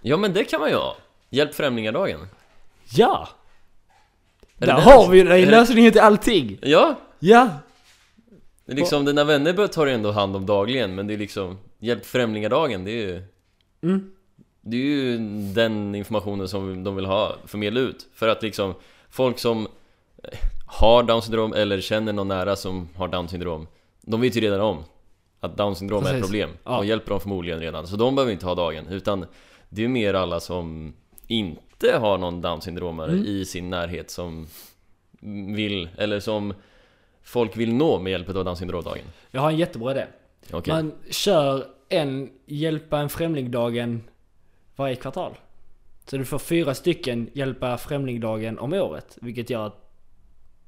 [0.02, 0.96] Ja men det kan man ju ha!
[1.30, 2.20] Hjälp främlingar-dagen
[2.92, 3.30] Ja!
[4.60, 6.58] Är Där det har vi det, är det- lösningen till allting!
[6.62, 6.96] Ja!
[7.20, 7.50] Ja!
[8.66, 11.58] Det är liksom, dina vänner tar du ändå hand om dagligen men det är liksom
[11.82, 13.24] Hjälp främlingar-dagen, det är ju
[13.84, 14.12] Mm.
[14.62, 15.18] Det är ju
[15.54, 18.74] den informationen som de vill ha, förmedla ut För att liksom
[19.10, 19.68] Folk som
[20.24, 23.68] eh, har down syndrom eller känner någon nära som har down syndrom
[24.02, 24.84] De vet ju redan om
[25.40, 26.26] Att down syndrom är ett Precis.
[26.26, 26.78] problem Ja.
[26.78, 29.26] och hjälper dem förmodligen redan Så de behöver inte ha dagen utan
[29.70, 30.94] Det är mer alla som
[31.28, 33.26] inte har någon down syndromare Mm.
[33.26, 34.48] i sin närhet som
[35.56, 36.54] vill, eller som
[37.24, 39.06] folk vill nå med hjälp av Down syndromdagen?
[39.32, 40.06] Jag har en jättebra idé.
[40.54, 40.74] Okej.
[40.74, 44.04] Man kör en Hjälpa en främlingdagen
[44.76, 45.38] varje kvartal.
[46.06, 49.18] Så du får fyra stycken Hjälpa främlingdagen om året.
[49.22, 49.86] Vilket gör att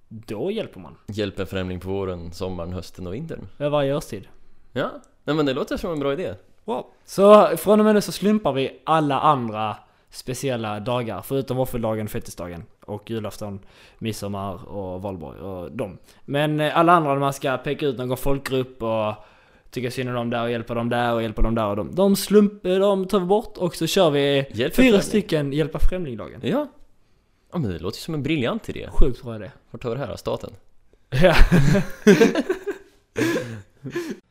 [0.09, 0.97] då hjälper man.
[1.07, 3.47] Hjälp en främling på våren, sommaren, hösten och vintern.
[3.57, 4.27] Är varje årstid.
[4.71, 4.91] Ja,
[5.23, 6.33] nej men det låter som en bra idé.
[6.65, 6.85] Wow.
[7.05, 9.77] Så från och med nu så slumpar vi alla andra
[10.11, 13.59] speciella dagar förutom våffeldagen, fettisdagen och julafton,
[13.97, 15.97] midsommar och valborg och dem.
[16.25, 19.13] Men eh, alla andra när man ska peka ut någon folkgrupp och
[19.71, 21.89] tycka synd om dem där och hjälpa dem där och hjälpa dem där och dem.
[21.95, 25.01] De slump, de tar vi bort och så kör vi Hjälp en fyra främling.
[25.01, 26.41] stycken hjälpa främlingdagen.
[26.43, 26.67] Ja.
[27.51, 28.89] Ja men det låter ju som en briljant idé.
[28.91, 29.51] Sjukt bra idé.
[29.71, 30.15] Vart tar vi det här?
[30.15, 30.53] Staten?
[31.09, 31.35] Ja.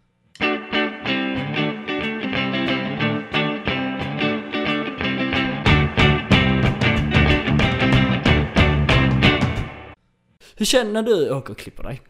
[10.61, 11.31] Hur känner du?
[11.35, 12.01] Åker och klipper dig?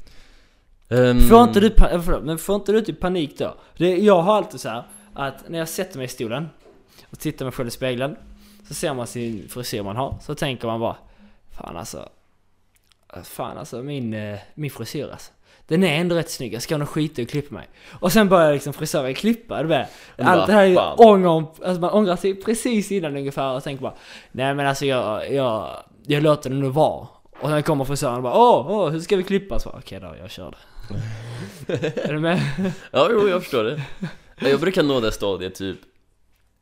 [0.89, 3.55] Ehm, Får inte du, äh, förlåt, men får inte du typ panik då?
[3.77, 4.83] Det, jag har alltid så här
[5.15, 6.49] att när jag sätter mig i stolen
[7.11, 8.17] och tittar mig själv i spegeln
[8.69, 10.97] så ser man sin frisyr man har, så tänker man bara
[11.51, 12.09] Fan alltså
[13.23, 15.33] Fan alltså min, eh, min frisyr alltså.
[15.67, 17.69] Den är ändå rätt snygg, jag ska nog skita att klippa mig.
[17.91, 19.89] Och sen börjar liksom frisören klippa, du vet.
[20.19, 23.95] Allt det här är ånger, alltså man ångrar sig precis innan ungefär och tänker bara
[24.33, 27.07] Nej men alltså jag, jag, jag låter det nu vara
[27.41, 29.59] Och sen kommer frisören och bara åh, åh hur ska vi klippa?
[29.59, 30.57] Så Okej då, jag kör det
[32.09, 32.41] är du med?
[32.91, 33.83] Ja, jo, jag förstår det.
[34.51, 35.79] Jag brukar nå det stadiet typ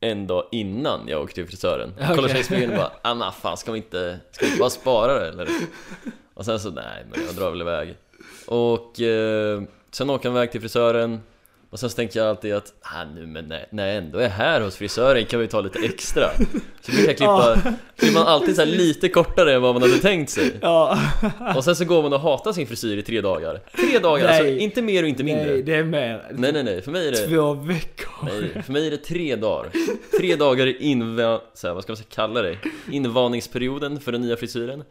[0.01, 1.95] en dag innan jag åker till frisören.
[1.99, 2.29] Kollar Okej.
[2.29, 4.71] sig i spegeln och bara ah, men fan, ska vi inte, ska vi inte bara
[4.71, 5.49] spara det eller?
[6.35, 7.97] Och sen så, nej men jag drar väl iväg.
[8.47, 11.21] Och eh, sen åker jag iväg till frisören
[11.71, 14.29] och sen så tänker jag alltid att, ah, nu men när, när jag ändå är
[14.29, 16.31] här hos frisören kan vi ta lite extra.
[16.81, 17.59] Så brukar jag klippa,
[17.97, 20.53] klipper man alltid så här lite kortare än vad man hade tänkt sig.
[20.63, 20.99] Ja,
[21.57, 23.61] Och sen så går man och hatar sin frisyr i tre dagar.
[23.77, 24.59] Tre dagar, alltså Nej.
[24.59, 25.45] inte mer och inte mindre.
[25.45, 26.25] nej det är mer.
[26.31, 28.29] Nej nej nej, för mig är det Två veckor.
[28.41, 29.71] Nej, för mig är det tre dagar
[30.19, 31.41] Tre dagar i inva...
[31.55, 32.57] Så här, vad ska man kalla det?
[32.91, 34.85] Invarningsperioden för den nya frisyren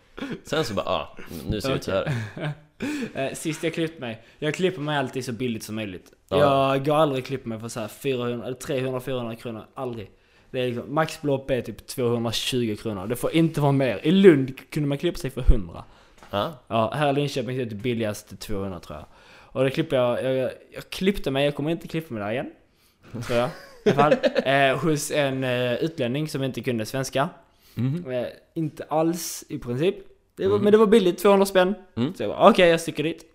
[0.44, 1.18] Sen så bara, ah,
[1.50, 2.14] nu ser det ut så här
[3.34, 6.12] Sist jag klippte mig, jag klipper mig alltid så billigt som möjligt.
[6.30, 6.76] Ja.
[6.76, 10.12] Jag går aldrig och klipper mig för så här 400, eller 300-400 kronor, aldrig.
[10.52, 13.08] Det är liksom, maxbelopp är typ 220 kronor.
[13.08, 14.00] Det får inte vara mer.
[14.04, 15.84] I Lund kunde man klippa sig för 100.
[16.32, 19.06] Ja, Ja, här i Linköping är det billigast 200 tror jag.
[19.58, 22.52] Och det klipper jag, jag, jag klippte mig, jag kommer inte klippa mig där igen.
[23.28, 23.50] Tror jag.
[23.86, 24.16] I alla fall.
[24.46, 27.30] Eh, hos en eh, utlänning som inte kunde svenska.
[27.76, 28.12] Mhm.
[28.12, 29.96] Eh, inte alls i princip.
[30.38, 30.64] Det var, Mm.
[30.64, 31.76] Men det var billigt, 200 spänn.
[31.96, 32.14] Mm.
[32.14, 33.34] Så jag bara, okej jag sticker dit.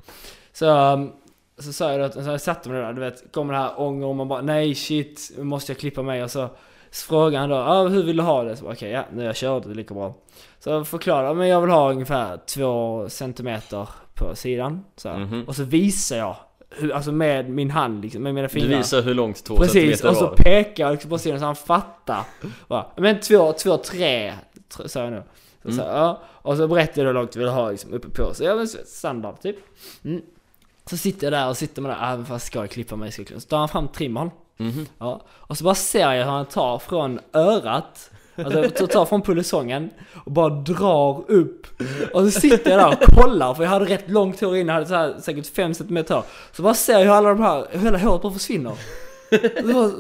[0.53, 1.13] Så, um,
[1.59, 3.81] så sa jag då, att- så jag satte mig där, du vet, kommer det här
[3.81, 6.49] ånger och man bara nej shit, nu måste jag klippa mig och så
[6.91, 8.57] så frågade han då, ah, hur vill du ha det?
[8.57, 10.15] Så okej ja, nu jag körde det lika bra.
[10.61, 14.85] Så förklarade jag, men jag vill ha ungefär två centimeter på sidan.
[14.97, 15.09] Så.
[15.09, 15.19] här.
[15.19, 15.45] Mhm.
[15.47, 16.37] Och så visar jag,
[16.71, 18.77] hur, alltså med min hand liksom, med mina du fingrar.
[18.79, 21.47] visar hur långt två Precis, centimeter och så var pekar jag liksom på sidan så
[21.47, 22.21] han fattar.
[22.69, 24.33] Bara, Men två, två, tre,
[24.77, 25.23] tr- sa jag nu.
[25.63, 25.77] Så, Mm.
[25.77, 26.23] så, ja.
[26.29, 28.35] Och så berättade jag hur långt jag ville ha liksom, uppe på.
[28.35, 29.57] Så jag men standard typ.
[30.05, 30.21] Mm.
[30.91, 33.13] Så sitter jag där och sitter med det där, ah, fast ska jag klippa mig?
[33.13, 33.41] Ska jag klippa?
[33.41, 34.31] Så tar han fram trimmern.
[34.57, 34.87] Mhm.
[34.99, 35.21] Ja.
[35.31, 39.91] Och så bara ser jag hur han tar från örat, alltså tar- tar från pulsången
[40.25, 41.67] och bara drar upp.
[42.15, 44.75] Och så sitter jag där och kollar, för jag hade rätt långt hår innan, jag
[44.75, 46.23] hade så här, säkert 5 cm hår.
[46.53, 48.73] Så bara ser jag hur alla de här, hur hela håret bara försvinner.
[49.61, 49.91] Så, bara-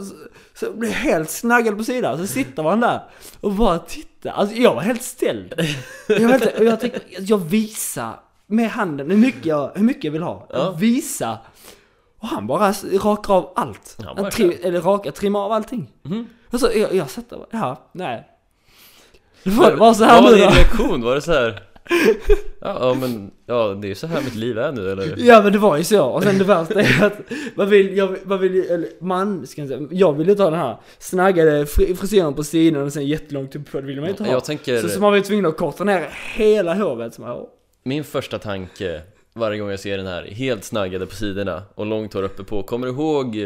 [0.55, 3.01] så, blir helt snaggad på sidan, så sitter man där
[3.41, 4.31] och bara tittar.
[4.31, 5.55] Alltså jag var helt ställd.
[6.09, 10.12] Jag, var helt, jag tänkte, jag visar med handen hur mycket jag, hur mycket jag
[10.12, 10.47] vill ha.
[10.51, 10.59] Ja.
[10.59, 11.38] Jag visar.
[12.19, 13.97] Och han bara rakar av allt.
[14.05, 14.53] Han verkligen.
[14.53, 15.91] tri, eller rakar, trimmar av allting.
[16.03, 16.27] Mhm.
[16.51, 18.29] Och så, jag, jag satt där ja, nej.
[19.45, 21.03] Det var, det var så här Vad var din reaktion?
[21.03, 21.62] Var det så här?
[22.61, 25.14] Ja, ja men, ja det är så här mitt liv är nu eller?
[25.18, 26.05] Ja men det var ju så.
[26.07, 27.18] Och sen det värsta är att
[27.55, 30.59] man vill, jag, man vill ju- eller man ska jag säga, jag ville ta den
[30.59, 34.11] här snaggade fri- frisyren på sidan och sen jättelångt upp på, det ville man ju
[34.11, 34.31] inte ha.
[34.33, 37.14] Jag tänker, Så, så man var ju tvungen att korta ner hela håret.
[37.14, 37.49] Så man, åh.
[37.83, 39.01] min första tanke
[39.35, 42.62] varje gång jag ser den här helt snaggade på sidorna och långt hår uppe på
[42.62, 43.42] Kommer du ihåg, eh,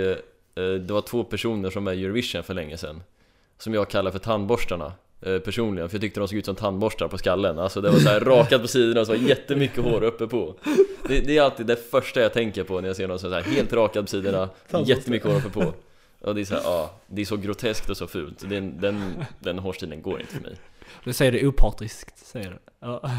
[0.64, 3.03] eh, det var två personer som var i Eurovision för länge sedan
[3.59, 7.18] Som jag kallar för tandborstarna personligen, för jag tyckte de såg ut som tandborstar på
[7.18, 10.26] skallen Alltså det var så här rakat på sidorna och så var jättemycket hår uppe
[10.26, 10.55] på
[11.09, 13.42] det, det är alltid det första jag tänker på när jag ser någon som är
[13.42, 14.48] så här helt rakad på sidorna,
[14.87, 15.72] jättemycket hår uppe på
[16.20, 18.50] och det är så här, ja, det är så groteskt och så fult.
[18.50, 20.57] Den, den, den hårstilen går inte för mig.
[21.05, 22.59] Du säger det opartiskt, säger du.
[22.81, 23.00] Ja.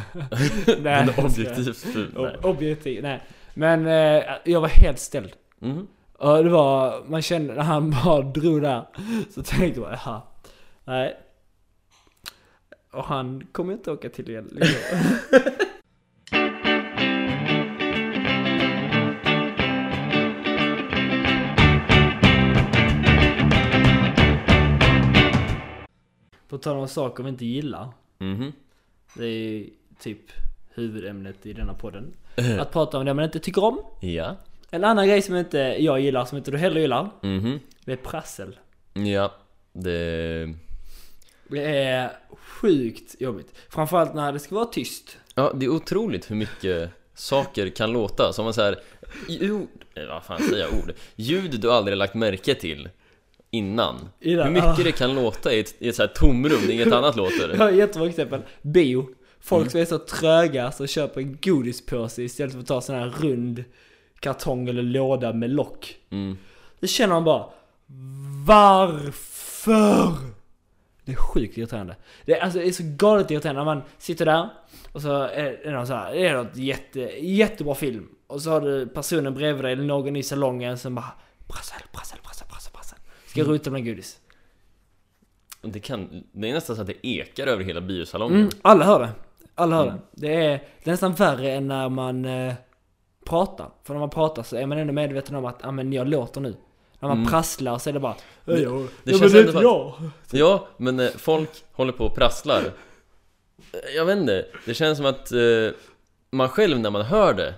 [0.65, 2.11] Den nej, är objektivt ful.
[2.15, 2.35] Nej.
[2.43, 3.21] Objektiv, nej.
[3.53, 5.31] Men eh, jag var helt ställd.
[5.59, 5.87] Mhm.
[6.13, 8.83] Och det var, man kände när han bara drog där,
[9.29, 10.21] så tänkte jag jaha,
[10.85, 11.17] nej.
[12.91, 14.69] Och han kommer inte åka till Gällivare.
[26.49, 27.89] På tal om saker vi inte gillar.
[28.19, 28.51] Mhm.
[29.13, 29.69] Det är ju
[29.99, 30.31] typ
[30.73, 32.13] huvudämnet i denna podden.
[32.35, 32.61] Eh.
[32.61, 33.79] Att prata om det man inte tycker om.
[34.01, 34.35] Ja.
[34.71, 37.09] En annan grej som inte jag gillar, som inte du heller gillar.
[37.21, 37.59] Mhm.
[37.85, 38.59] Det är prassel.
[38.93, 39.31] Ja.
[39.73, 40.53] Det...
[41.49, 43.53] Det är sjukt jobbigt.
[43.69, 45.17] Framförallt när det ska vara tyst.
[45.35, 48.79] Ja, det är otroligt hur mycket saker kan låta som man säger
[49.27, 50.93] ljud, eh, vad fan säger jag ord?
[51.15, 52.89] Ljud du aldrig lagt märke till
[53.51, 54.09] innan.
[54.21, 54.83] Innan, Hur mycket ja.
[54.83, 57.69] det kan låta i ett, i ett så här tomrum där inget annat låter.
[57.69, 58.41] Ett jättebra exempel.
[58.61, 59.09] Bio.
[59.39, 59.69] Folk Mm.
[59.71, 63.63] som är så tröga så köper en godispåse istället för att ta sån här rund
[64.19, 65.95] kartong eller låda med lock.
[66.09, 66.37] Mm.
[66.79, 67.45] Det känner man bara
[68.47, 70.13] Varför?
[71.07, 71.95] Det är sjukt irriterande.
[72.25, 74.49] Det är, alltså, det är så galet irriterande när man sitter där
[74.91, 78.07] och så är det någon så här, det är något jätte, jättebra film.
[78.27, 81.11] Och så har du personen bredvid dig eller någon i salongen som bara
[81.47, 82.99] Prassel, prassel, prassel, prassel, prassel.
[83.27, 83.51] Ska Mm.
[83.53, 84.19] ruta med godis.
[85.61, 88.37] Det, kan, det är nästan så att det ekar över hela biosalongen.
[88.37, 89.09] Mm, alla hör det.
[89.55, 89.97] Alla hör Mm.
[90.11, 90.27] det.
[90.27, 90.49] Det är,
[90.83, 92.53] det är nästan värre än när man eh,
[93.25, 93.69] pratar.
[93.83, 96.41] För när man pratar så är man ändå medveten om att ah, men jag låter
[96.41, 96.55] nu.
[96.99, 97.29] När man Mm.
[97.29, 99.59] prasslar så är det bara Det- "Ja, ja, det ja, känns men det är inte
[99.63, 99.93] jag.
[100.31, 102.63] Ja, men eh, folk håller på och prasslar.
[103.95, 105.39] Jag vet inte, det känns som att eh,
[106.31, 107.53] man själv när man hör det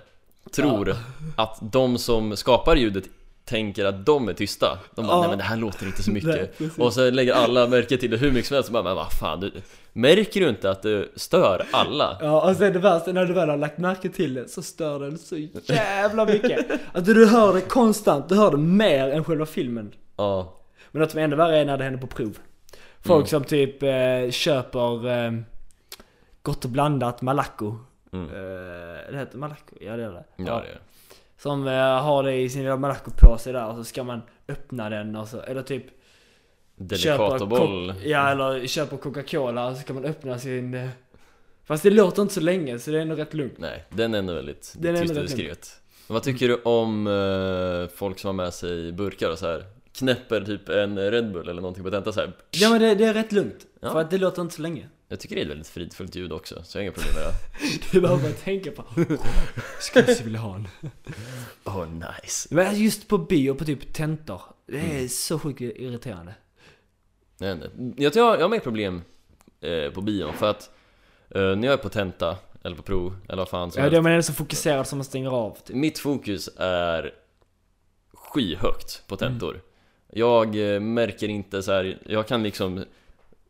[0.52, 0.96] tror
[1.36, 3.04] att de som skapar ljudet
[3.50, 4.78] tänker att de är tysta.
[4.94, 5.20] De bara, Ja.
[5.20, 6.58] nej men det här låter inte så Nej, mycket.
[6.58, 6.78] precis.
[6.78, 9.12] och så lägger alla märke till det hur mycket som helst, och bara, men vad
[9.12, 9.52] fan, du,
[9.92, 12.18] märker du inte att det stör alla?
[12.20, 15.00] Ja, och sen det värsta när du väl har lagt märke till det så stör
[15.00, 16.66] den så jävla mycket.
[16.92, 19.92] Att du hör det konstant, du hör det mer än själva filmen.
[20.16, 20.56] Ja,
[20.90, 22.38] Men något som är ännu värre är när det händer på prov.
[23.02, 23.26] Folk Mm.
[23.26, 25.32] som typ eh, köper eh,
[26.42, 27.76] gott och blandat Malaco.
[28.12, 28.26] mm.
[28.26, 29.74] Eh, det heter Malaco?
[29.80, 30.24] Ja det är det.
[30.36, 30.78] ja det är det.
[31.42, 35.16] Som eh, har det i sin lilla Malaco-påse där och så ska man öppna den
[35.16, 35.84] och så, eller typ
[36.76, 37.94] Delicatoboll.
[38.04, 40.74] Ja eller köper Coca-Cola och så ska man öppna sin...
[40.74, 40.88] eh,
[41.64, 43.58] Fast det låter inte så länge så det är ändå rätt lugnt.
[43.58, 45.80] Nej, den är ändå väldigt Den tyst och diskret.
[46.06, 49.64] Vad tycker du om eh, folk som har med sig burkar och så här?
[49.92, 52.32] Knäpper typ en Red Bull eller någonting på tenta så här.
[52.50, 53.66] Ja men det, det är rätt lugnt.
[53.80, 53.92] Ja.
[53.92, 54.88] För att det låter inte så länge.
[55.12, 57.24] Jag tycker det är ett väldigt fridfullt ljud också, så jag har inga problem med
[57.92, 57.96] det.
[57.98, 58.84] Är bara tänka på.
[59.80, 60.68] Skulle vilja ha en.
[61.64, 62.48] Oh nice.
[62.54, 64.40] Men just på bio, på typ tentor.
[64.66, 65.08] Det är Mm.
[65.08, 66.34] så sjukt irriterande.
[67.38, 67.70] Vet inte.
[68.02, 69.02] jag, tror jag, jag har mer problem
[69.60, 70.70] eh, på bion för att
[71.30, 74.00] eh, när jag är på tenta, eller på prov, eller vad fan som Ja, är
[74.00, 75.58] man är så fokuserad som man stänger av.
[75.64, 75.76] Typ.
[75.76, 77.14] Mitt fokus är
[78.12, 79.32] skyhögt på Mm.
[79.32, 79.60] tentor.
[80.12, 81.98] Jag eh, märker inte så här.
[82.06, 82.84] jag kan liksom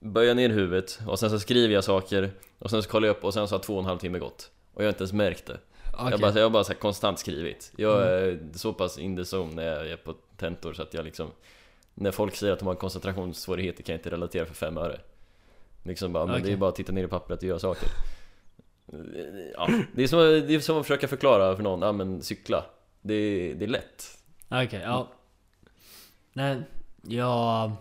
[0.00, 3.24] böja ner huvudet och sen så skriver jag saker och sen så kollar jag upp
[3.24, 4.50] och sen så har två och en halv timme gått.
[4.74, 5.58] Och jag har inte ens märkt det.
[5.92, 6.10] Okej.
[6.10, 7.72] Jag, bara, jag har bara så konstant skrivit.
[7.76, 8.52] Jag Mm.
[8.52, 11.30] är så pass in the zone när jag är på tentor så att jag liksom
[11.94, 15.00] När folk säger att de har koncentrationssvårigheter kan jag inte relatera för fem öre.
[15.82, 17.88] Liksom bara, men det är bara att titta ner i pappret och göra saker.
[19.54, 22.64] Ja, det är som, det är som att försöka förklara för någon, ja men cykla.
[23.02, 24.18] Det är, det är lätt.
[24.48, 25.08] Okej, ja.
[26.32, 26.62] Nej,
[27.02, 27.72] jag...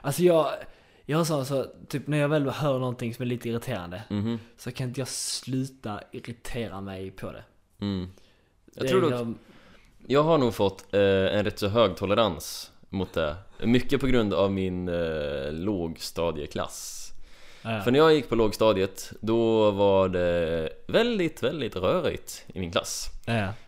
[0.00, 0.50] Alltså jag...
[1.10, 4.38] Jag har så, typ när jag väl hör någonting som är lite irriterande Mhm.
[4.56, 7.44] så kan inte jag sluta irritera mig på det.
[7.80, 8.08] Mm.
[8.74, 9.36] Jag det tror dock,
[10.06, 13.36] jag har nog fått eh, en rätt så hög tolerans mot det.
[13.64, 17.10] Mycket på grund av min eh, lågstadieklass.
[17.62, 17.80] ja.
[17.80, 23.06] För när jag gick på lågstadiet, då var det väldigt, väldigt rörigt i min klass.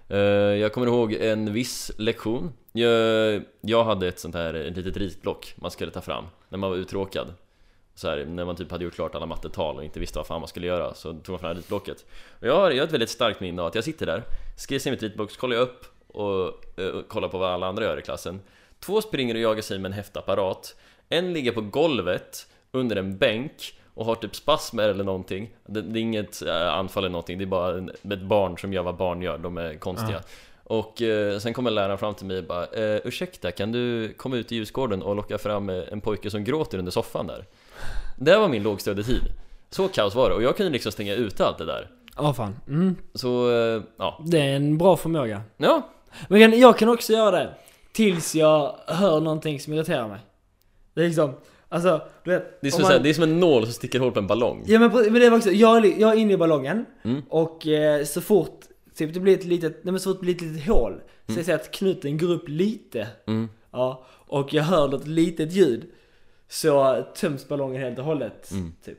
[0.08, 2.52] Eh, Jag kommer ihåg en viss lektion.
[2.72, 6.70] Jag, jag hade ett sånt här ett litet ritblock man skulle ta fram när man
[6.70, 7.34] var uttråkad.
[7.94, 10.40] Så här, när man typ hade gjort klart alla mattetal och inte visste vad fan
[10.40, 12.06] man skulle göra så tog man fram ritblocket.
[12.40, 14.22] Och jag har, jag har ett väldigt starkt minne av att jag sitter där,
[14.56, 17.66] skriver i mitt ritblock, så kollar jag upp och, eh, och kollar på vad alla
[17.66, 18.40] andra gör i klassen.
[18.80, 20.76] Två springer och jagar sig med en häftapparat.
[21.08, 25.54] En ligger på golvet under en bänk och har typ spasmer eller någonting.
[25.66, 28.72] Det, det är inget äh, anfall eller någonting, det är bara en, ett barn som
[28.72, 30.22] gör vad barn gör, de är konstiga.
[30.70, 34.36] Och eh, sen kommer läraren fram till mig och bara eh, Ursäkta, kan du komma
[34.36, 37.44] ut i ljusgården och locka fram eh, en pojke som gråter under soffan där?
[38.18, 39.22] Det var min lågstadietid.
[39.70, 41.90] Så kaos var det, och jag kunde liksom stänga ute allt det där.
[42.16, 42.56] Ja, fan.
[42.68, 42.96] Mm.
[43.14, 44.20] Så, eh, ja.
[44.26, 45.42] Det är en bra förmåga.
[45.56, 45.82] Ja,
[46.28, 47.54] Men jag- kan också göra det.
[47.92, 50.18] Tills jag hör någonting som irriterar mig.
[50.94, 51.34] Det är liksom,
[51.68, 52.60] alltså, du vet.
[52.60, 54.18] det är, om som, man- såhär, det är som en nål som sticker hål på
[54.18, 54.64] en ballong.
[54.66, 57.22] Ja men, men det var också, jag, jag är inne i ballongen Mm.
[57.28, 58.60] och eh, så fort
[59.06, 61.38] typ, det blir ett litet, nej men så fort det blir ett litet hål Så
[61.38, 63.48] jag ser att knuten går upp lite Mm.
[63.70, 65.90] Ja, och jag hör något litet ljud
[66.48, 68.72] Så töms ballongen helt och hållet Mm.
[68.84, 68.98] typ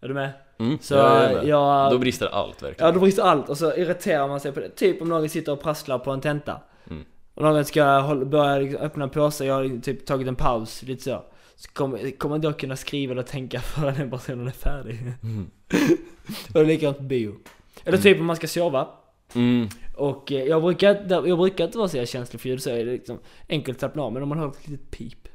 [0.00, 0.32] Är du med?
[0.58, 0.78] Mm.
[0.80, 1.46] Så jag med.
[1.46, 1.92] jag...
[1.92, 2.86] Då brister allt verkligen.
[2.86, 4.68] Ja, då brister allt och så irriterar man sig på det.
[4.68, 6.60] Typ om någon sitter och prasslar på en tenta.
[6.90, 7.04] Mm.
[7.34, 10.82] Och någon ska hålla, börja liksom öppna en påse, jag har typ tagit en paus,
[10.82, 11.24] lite så.
[11.56, 14.98] så kommer, kommer inte jag kunna skriva eller tänka förrän den personen är färdig.
[15.22, 15.50] Mm.
[16.46, 17.34] Och det är likadant på bio.
[17.84, 18.88] Eller typ om man ska sova.
[19.34, 19.68] Mm.
[19.96, 22.92] Och eh, jag brukar, jag brukar inte vara så känslig för ljud, så är det
[22.92, 24.12] liksom enkelt att av.
[24.12, 25.28] Men om man har ett litet pip.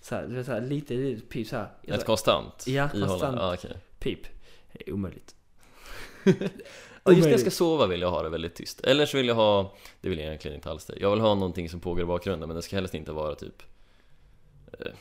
[0.00, 1.68] Så här, du vet, så här, lite litet pip så här.
[1.82, 3.36] Ett konstant Ja, konstant.
[3.40, 3.76] Ja, okej.
[3.98, 4.26] Pip.
[4.72, 5.34] Det är omöjligt.
[7.02, 8.80] Och just när jag ska sova vill jag ha det väldigt tyst.
[8.80, 10.94] Eller så vill jag ha, det vill jag egentligen inte alls det.
[11.00, 13.62] Jag vill ha någonting som pågår i bakgrunden men det ska helst inte vara typ
[14.78, 14.92] eh,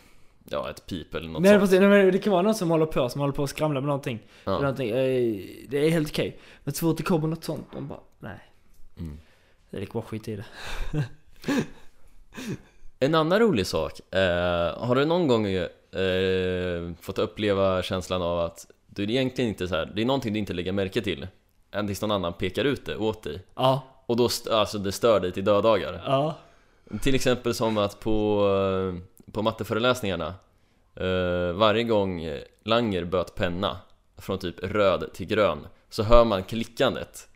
[0.50, 1.62] Ja, ett pip eller något Nej, sånt.
[1.62, 3.80] precis, nej, men det kan vara någon som håller på, som håller på att skramla
[3.82, 4.20] med någonting.
[4.46, 4.60] Eller Ja.
[4.62, 4.90] någonting.
[4.90, 4.96] eh,
[5.70, 6.40] Det är helt okej.
[6.64, 8.40] Men så fort det kommer något sånt, de bara, nej.
[8.98, 9.18] Mm.
[9.70, 10.46] Det är lika bra skit i det.
[13.00, 15.68] En annan rolig sak, eh, har du någon gång eh,
[17.02, 20.40] fått uppleva känslan av att du är egentligen inte så här, det är någonting du
[20.40, 21.28] inte lägger märke till
[21.72, 23.82] än tills någon annan pekar ut det åt dig Ja.
[24.06, 26.36] och då, alltså det stör dig till döddagar Ja.
[27.02, 29.02] Till exempel som att på, eh,
[29.36, 30.34] på matteföreläsningarna
[30.96, 32.30] eh, Varje gång
[32.64, 33.78] Langer böt penna
[34.18, 37.28] Från typ röd till grön Så hör man klickandet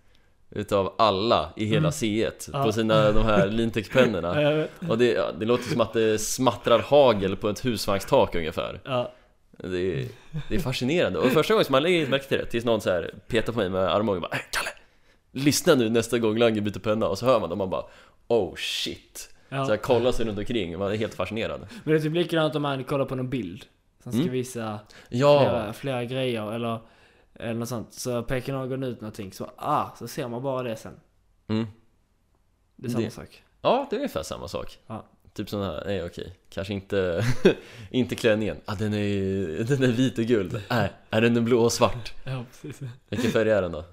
[0.52, 1.92] Utav alla i hela Mm.
[1.92, 2.64] C1 Ja.
[2.64, 4.66] på sina de här Lintex-pennorna.
[4.90, 9.12] Och det, det låter som att det smattrar hagel på ett husvagnstak ungefär Ja.
[9.58, 10.08] det är,
[10.50, 12.90] det är fascinerande och första gången som man lägger märke till det Tills någon så
[12.90, 14.70] här petar på mig med armbågen och bara "Äh, Kalle!
[15.32, 17.84] Lyssna nu nästa gång Langer byter penna och så hör man det och man bara
[18.28, 19.29] Oh shit!
[19.50, 19.66] Ja.
[19.66, 22.62] Så jag kollar sig runt omkring är helt fascinerad Men det är typ likadant om
[22.62, 23.66] man kollar på någon bild.
[24.04, 24.34] Som ska Mm.
[24.34, 25.40] visa Ja!
[25.40, 26.80] flera, flera grejer eller,
[27.34, 27.94] eller något sånt.
[27.94, 30.94] Så pekar någon ut någonting så ah, så ser man bara det sen.
[31.48, 31.68] Mm.
[32.76, 33.44] Det är samma Det- sak.
[33.62, 35.06] Ja, det är ungefär samma sak Ja.
[35.34, 37.24] Typ sån här, nej okej, kanske inte,
[37.92, 41.72] inte klänningen ah, den, är, den är vit och guld Nej, är den blå och
[41.74, 42.14] svart?
[42.26, 42.90] Ja, precis.
[43.10, 43.86] Vilken färg är den då?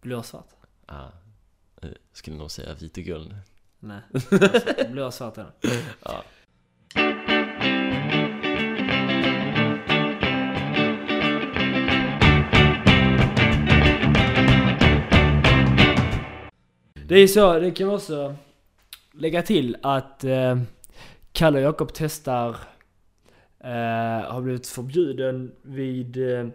[0.00, 0.48] Blå och svart?
[0.86, 1.04] Ah,
[2.12, 3.34] skulle nog säga vit och guld
[3.78, 4.00] Nej.
[4.90, 5.70] Blå och svart är den.
[6.04, 6.24] ja.
[17.08, 18.34] Det är ju så, det kan vi också
[19.12, 20.58] lägga till att eh,
[21.32, 22.56] Kalle och Jakob testar
[23.60, 26.48] eh, har blivit förbjuden vid eh,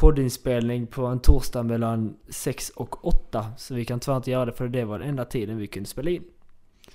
[0.00, 3.46] poddinspelning på en torsdag mellan 6 och 8.
[3.58, 5.88] Så vi kan tyvärr inte göra det för det var den enda tiden vi kunde
[5.88, 6.24] spela in.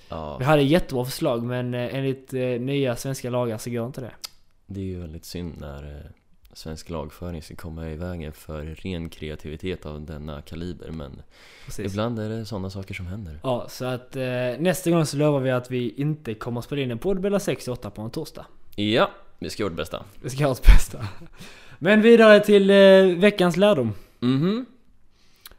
[0.08, 4.00] ja, Vi hade jättebra förslag men eh, enligt eh, nya svenska lagar så går inte
[4.00, 4.10] det.
[4.66, 6.10] det är ju väldigt synd när eh,
[6.52, 11.22] svensk lagföring ska komma i vägen för ren kreativitet av denna kaliber men
[11.64, 11.92] Precis.
[11.92, 14.22] ibland är det sådana saker som händer Ja, så att eh,
[14.58, 17.40] nästa gång så lovar vi att vi inte kommer att spela in en podd mellan
[17.40, 18.46] 6 och 8 på en torsdag.
[18.76, 21.08] Ja, vi ska göra vårt bästa Vi ska göra vårt bästa.
[21.78, 22.76] Men vidare till eh,
[23.20, 23.92] veckans lärdom.
[24.20, 24.66] Mhm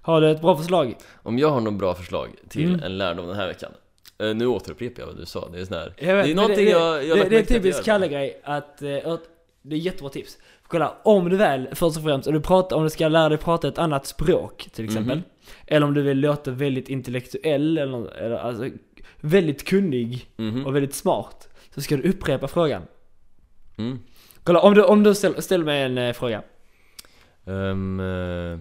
[0.02, 0.96] Har du ett bra förslag?
[1.24, 2.84] Om jag har något bra förslag till Mm.
[2.84, 3.72] en lärdom den här veckan
[4.20, 6.36] eh, Nu återupprepar jag vad du sa, det är sån här Jag vet, Det är
[6.36, 8.08] men någonting det, jag, jag det, lagt det är märke till att typiskt jag gör.
[8.08, 9.22] Kalle-grej att, eh, att
[9.62, 10.38] det är jättebra tips.
[10.68, 13.38] Kolla, om du väl, först och främst, om du, pratar, om du ska lära dig
[13.38, 15.18] prata ett annat språk till exempel.
[15.18, 15.24] Mhm.
[15.68, 18.70] Eller om du vill låta väldigt intellektuell eller, eller alltså,
[19.22, 20.66] väldigt kunnig Mhm.
[20.66, 21.50] och väldigt smart.
[21.76, 22.82] Så ska du upprepa frågan.
[23.78, 24.00] Mm.
[24.48, 26.44] Kolla, om du, om du ställer, ställer mig en eh, fråga.
[27.46, 28.60] Um, eh,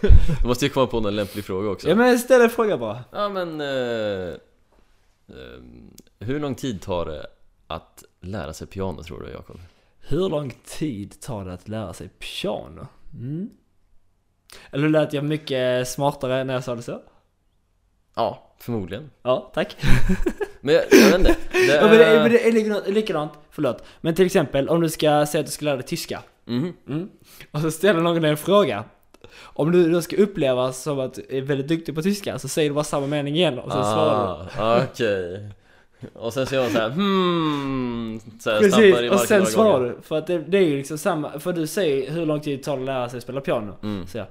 [0.42, 3.04] Då måste jag komma på någon lämplig fråga också Ja men ställ en fråga bara.
[3.12, 4.34] Ja men eh,
[5.28, 7.26] ehm, Hur lång tid tar det
[7.66, 9.60] att lära sig piano tror du Jakob?
[9.98, 12.86] Hur lång tid tar det att lära sig piano?
[13.14, 13.50] Mm.
[14.70, 17.00] Eller lät jag mycket smartare när jag sa det så?
[18.14, 19.76] Ja, förmodligen Ja, tack.
[20.64, 23.84] Men jag, jag vet inte det Ja, men det, men det är likadant, likadant, förlåt.
[24.00, 26.22] Men till exempel om du ska säga att du ska lära dig tyska.
[26.44, 26.72] Mhm.
[26.88, 27.08] Mm.
[27.50, 28.84] Och så ställer någon dig en fråga.
[29.40, 32.70] Om du då ska upplevas som att du är väldigt duktig på tyska så säger
[32.70, 34.62] du bara samma mening igen och sen svarar du.
[34.62, 35.50] ah, Okej
[36.14, 39.84] Och sen så gör man såhär hmm så här, stampar i Precis, och sen svarar
[39.84, 39.96] du.
[40.02, 42.76] För att det, det är ju liksom samma, för du säger hur lång tid tar
[42.76, 43.74] det att lära sig spela piano?
[43.82, 44.06] mm.
[44.06, 44.26] Så jag,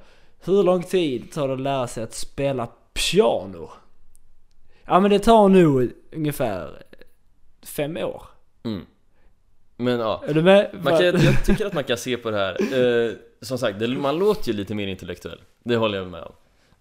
[0.46, 3.70] hur lång tid tar det att lära sig att spela piano?
[4.86, 6.84] Ja men det tar nog ungefär
[7.66, 8.24] fem år.
[8.64, 8.86] Mm.
[9.78, 10.70] Men ja Är du med?
[10.84, 12.58] Man kan, jag tycker att man kan se på det här,
[13.08, 13.12] eh,
[13.42, 16.34] som sagt, det, man låter ju lite mer intellektuell Det håller jag med om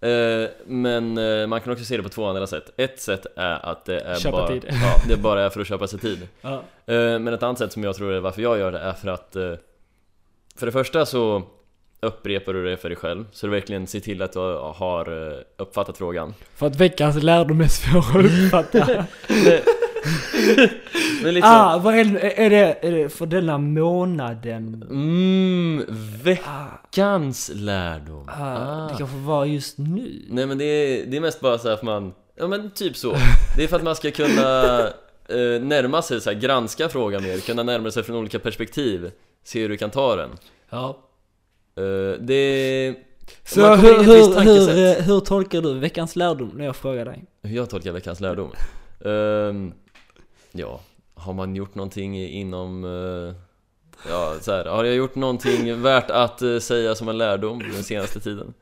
[0.09, 3.67] eh, Men eh, man kan också se det på två andra sätt Ett sätt är
[3.67, 4.65] att det är Köpa bara, tid.
[4.69, 6.53] Ja, det bara är för att köpa sig tid Ja.
[6.87, 9.09] eh, Men ett annat sätt som jag tror är varför jag gör det är för
[9.09, 9.33] att
[10.57, 11.43] För det första så
[12.07, 14.39] upprepar du det för dig själv Så du verkligen ser till att du
[14.75, 19.07] har eh, uppfattat frågan För att veckans lärdom är svår att uppfatta.
[21.23, 24.85] Men liksom ah, vad är, det- är, det, är det för denna månaden?
[24.91, 25.93] Mm, Ah,
[26.25, 30.23] veckans lärdom ah, det kanske var just nu?
[30.29, 32.97] Nej men det är, det är mest bara så här för man, ja men typ
[32.97, 33.15] så
[33.57, 34.79] Det är för att man ska kunna
[35.29, 39.11] eh, närma sig så här, granska frågan mer, kunna närma sig från olika perspektiv
[39.45, 40.31] Se hur du kan ta den
[40.71, 40.99] Ja.
[41.77, 42.95] Eh, Det...
[43.45, 44.69] Så hur, hur, hur,
[44.99, 47.25] eh, hur tolkar du veckans lärdom när jag frågar dig?
[47.43, 48.51] Hur jag tolkar veckans lärdom?
[49.05, 49.73] Ehm,
[50.53, 50.81] ja,
[51.15, 52.85] har man gjort någonting inom...
[52.85, 53.35] eh,
[54.11, 57.83] ja, så här, har jag gjort någonting värt att eh, säga som en lärdom den
[57.85, 58.55] senaste tiden?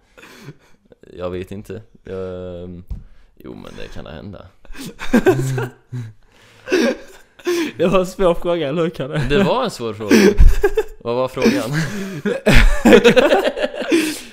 [1.17, 2.85] Jag vet inte Ehm,
[3.37, 4.47] Jo men det kan hända
[7.81, 9.23] Det var en svår fråga, eller hur Kalle?
[9.29, 10.17] Det var en svår fråga
[11.05, 11.71] Vad var frågan?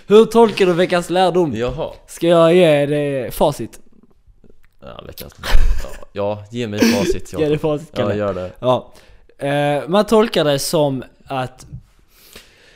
[0.07, 1.55] Hur tolkar du veckans lärdom?
[1.55, 3.79] Jaha, Ska jag ge dig facit?
[4.81, 5.35] ja, veckans
[5.83, 8.15] ja, ja, ge mig facit Ge dig facit Ja, Kalle.
[8.15, 8.93] gör det Ja.
[9.47, 11.65] Eh, man tolkar det som att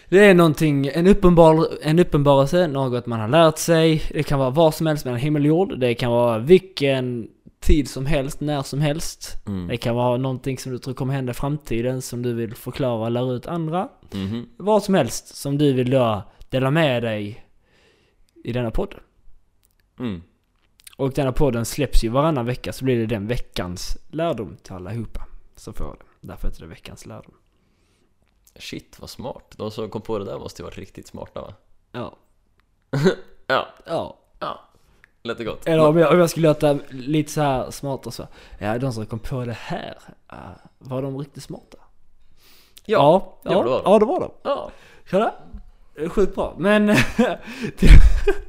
[0.09, 4.03] det är någonting, en, uppenbar, en uppenbarelse, något man har lärt sig.
[4.13, 5.79] Det kan vara vad som helst mellan himmel och jord.
[5.79, 7.27] Det kan vara vilken
[7.61, 9.35] tid som helst, när som helst.
[9.47, 9.67] mm.
[9.67, 13.05] Det kan vara någonting som du tror kommer hända i framtiden som du vill förklara
[13.05, 13.89] och lära ut andra.
[14.13, 14.49] Mhm.
[14.57, 17.45] Vad som helst som du vill då dela med dig
[18.43, 18.95] i denna podd.
[19.99, 20.21] Mm.
[20.97, 25.25] Och denna podden släpps ju varannan vecka så blir det den veckans lärdom till allihopa
[25.55, 26.27] som får det.
[26.27, 27.33] Därför heter det veckans lärdom.
[28.55, 31.53] Shit vad smart, de som kom på det där måste ju varit riktigt smarta va?
[31.91, 32.17] Ja.
[33.47, 34.17] Ja, Ja.
[34.39, 34.69] ja,
[35.23, 35.67] lät det gott?
[35.67, 38.27] Eller om jag, om jag skulle låta lite så här smart och så.
[38.59, 39.97] Ja, de som kom på det här,
[40.79, 41.77] var de riktigt smarta?
[42.85, 43.81] Ja, ja, det var de.
[43.85, 44.31] ja, det var de.
[44.43, 44.71] Ja.
[45.09, 45.33] Kolla.
[45.95, 46.55] Är Sjukt bra.
[46.57, 46.85] Men,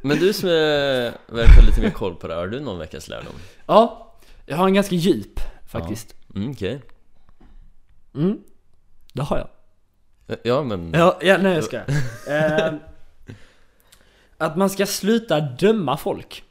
[0.03, 3.35] Men du som är, verkar lite mer koll på det, har du någon veckas lärdom?
[3.67, 4.09] ja.
[4.47, 6.15] Jag har en ganska djup faktiskt.
[6.35, 6.83] Mm, okej
[8.15, 8.39] Mm.
[9.13, 9.49] Det har jag.
[10.43, 11.77] Ja men, Ja, ja nej jag ska.
[12.29, 12.75] eh,
[14.39, 16.45] Att man ska sluta döma folk.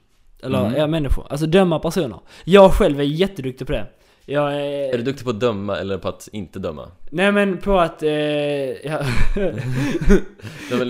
[0.43, 0.79] Eller Mm.
[0.79, 1.25] ja, människor.
[1.29, 2.19] Alltså döma personer.
[2.43, 3.85] Jag själv är jätteduktig på det.
[4.25, 4.93] Jag är...
[4.93, 6.87] är du duktig på att döma eller på att inte döma?
[7.09, 8.03] Nej men på att...
[8.03, 8.99] Eh, ja,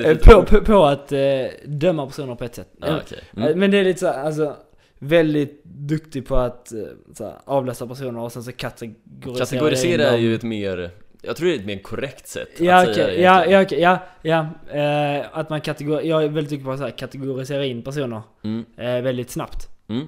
[0.06, 1.20] Eh, på, på, på att eh,
[1.66, 2.68] döma personer på ett sätt.
[2.78, 3.60] Okej eh, mm.
[3.60, 4.56] Men det är lite så alltså
[5.00, 6.80] väldigt duktig på att eh,
[7.14, 10.92] så här, avläsa personer och sen så kategorisera Kategorisera är ju ett mer,
[11.22, 13.62] jag tror det är ett mer korrekt sätt Ja att okej, säga det ja, ja,
[13.62, 14.48] okej, ja, ja.
[14.80, 16.02] Eh, att man kategor...
[16.02, 18.66] Jag är väldigt duktig på att kategorisera in personer mm.
[18.78, 19.70] eh, väldigt snabbt.
[19.88, 20.08] Mm.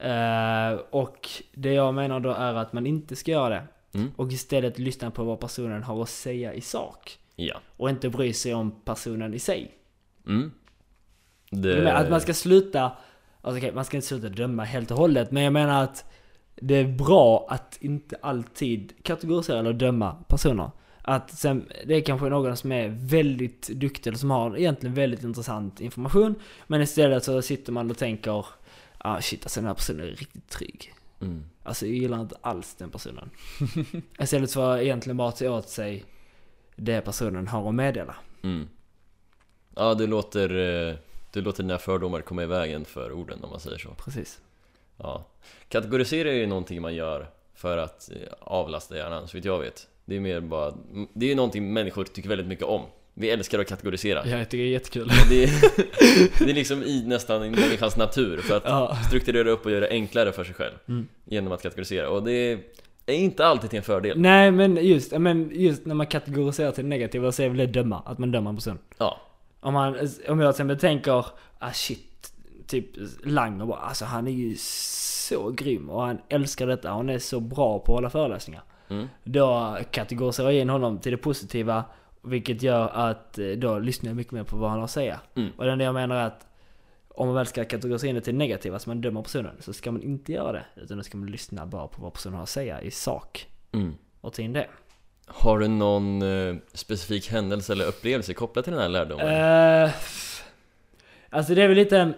[0.00, 3.62] Eh, och det jag menar då är att man inte ska göra det.
[3.94, 4.10] Mm.
[4.16, 7.18] Och istället lyssna på vad personen har att säga i sak.
[7.36, 9.74] Ja Och inte bry sig om personen i sig.
[10.26, 10.52] mm.
[11.50, 11.92] Det...
[11.92, 12.92] Att man ska sluta,
[13.40, 16.04] alltså okej, man ska inte sluta döma helt och hållet, men jag menar att
[16.60, 20.70] det är bra att inte alltid kategorisera eller döma personer.
[21.02, 25.22] Att sen, det är kanske någon som är väldigt duktig eller som har egentligen väldigt
[25.22, 26.34] intressant information,
[26.66, 28.46] men istället så sitter man och tänker
[28.98, 30.94] ah shit alltså den här personen är riktigt trygg.
[31.20, 31.44] mm.
[31.62, 33.30] Alltså jag gillar inte alls den personen.
[34.18, 36.04] istället för att egentligen bara ta åt sig
[36.76, 38.16] det personen har att meddela.
[38.42, 38.68] Mm.
[39.74, 40.50] Ja, du låter,
[40.88, 40.94] eh,
[41.32, 44.40] du låter dina fördomar komma i vägen för orden om man säger så Precis.
[44.98, 45.26] Ja
[45.68, 49.86] Kategorisera är ju någonting man gör för att eh, avlasta hjärnan, så vitt jag vet
[50.04, 50.74] Det är mer bara,
[51.12, 52.82] det är ju någonting människor tycker väldigt mycket om
[53.14, 55.08] Vi älskar att kategorisera Ja, jag tycker det är jättekul.
[55.28, 55.50] det, är,
[56.44, 58.96] det är liksom i nästan i människans natur för att Ja.
[59.08, 61.08] strukturera upp och göra det enklare för sig själv Mm.
[61.24, 62.58] Genom att kategorisera, och det
[63.06, 66.84] är inte alltid till en fördel Nej men just, men just när man kategoriserar till
[66.84, 68.78] det negativa så är väl det döma, att man dömer en person.
[68.98, 69.20] Ja,
[69.60, 71.26] Om, man, om jag till exempel tänker,
[71.58, 72.04] ah shit,
[72.68, 72.86] typ
[73.24, 77.40] Langer bara, alltså han är ju så grym och han älskar detta, han är så
[77.40, 78.62] bra på att hålla föreläsningar.
[78.88, 79.08] mm.
[79.24, 81.84] Då kategoriserar jag in honom till det positiva,
[82.22, 85.20] vilket gör att eh, då lyssnar jag mycket mer på vad han har att säga.
[85.34, 85.50] Mm.
[85.56, 86.46] Och det enda jag menar är att
[87.08, 89.72] om man väl ska kategorisera in det till det negativa, så man dömer personen, så
[89.72, 90.64] ska man inte göra det.
[90.76, 93.46] Utan då ska man lyssna bara på vad personen har att säga i sak.
[93.72, 93.94] Mm.
[94.20, 94.66] Och ta in det.
[95.26, 99.26] Har du någon eh, specifik händelse eller upplevelse kopplat till den här lärdomen?
[99.26, 99.90] Uh,
[101.30, 102.14] alltså det är väl lite...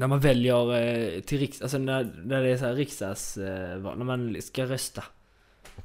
[0.00, 1.62] När man väljer eh, till riks...
[1.62, 3.36] Alltså när, när det är så här riksdags...
[3.36, 5.04] Eh, när man ska rösta.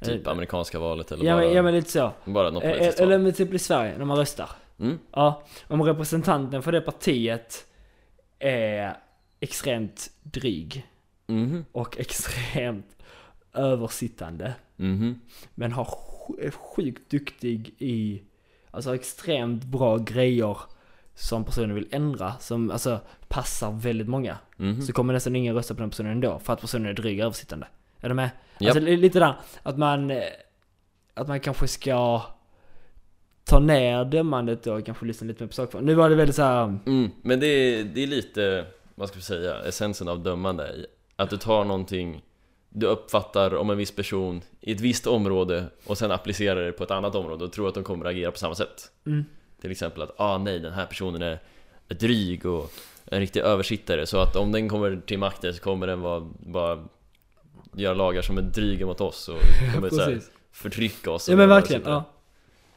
[0.00, 2.12] Typ eh, amerikanska valet eller Ja bara, men, ja men lite så.
[2.24, 4.50] bara något politiskt Eller med typ i Sverige, när man röstar.
[4.78, 4.98] Mm.
[5.12, 7.66] Ja, om representanten för det partiet
[8.38, 8.96] är
[9.40, 10.86] extremt dryg
[11.26, 11.64] Mhm.
[11.72, 12.96] och extremt
[13.52, 14.54] översittande.
[14.76, 15.20] Mhm.
[15.54, 15.88] Men har
[16.40, 18.22] är sjukt duktig i,
[18.70, 20.56] alltså extremt bra grejer
[21.18, 24.38] som personen vill ändra, som alltså passar väldigt många.
[24.56, 24.82] Mhm.
[24.82, 27.24] Så kommer nästan ingen rösta på den personen ändå, för att personen är dryg och
[27.24, 27.66] översittande.
[28.00, 28.30] Är du med?
[28.60, 28.70] Japp.
[28.70, 30.22] Alltså li- lite där, att man, eh,
[31.14, 32.22] att man kanske ska
[33.44, 35.86] ta ner dömandet då, kanske lyssna lite mer på sakfrågan.
[35.86, 38.64] Nu var det väldigt så här, Mm, men det är, det är lite,
[38.94, 40.86] vad ska vi säga, essensen av dömande
[41.16, 42.22] Att du tar någonting
[42.68, 46.84] du uppfattar om en viss person i ett visst område och sen applicerar det på
[46.84, 49.24] ett annat område och tror att de kommer att agera på samma sätt mm,
[49.60, 51.38] Till exempel att, ah nej den här personen är,
[51.88, 52.72] dryg och
[53.04, 56.84] en riktig översittare så att om den kommer till makten så kommer den vara, bara
[57.72, 59.38] göra lagar som är dryga mot oss och
[59.74, 60.20] kommer så här,
[60.52, 62.04] förtrycka oss Ja men verkligen, ja.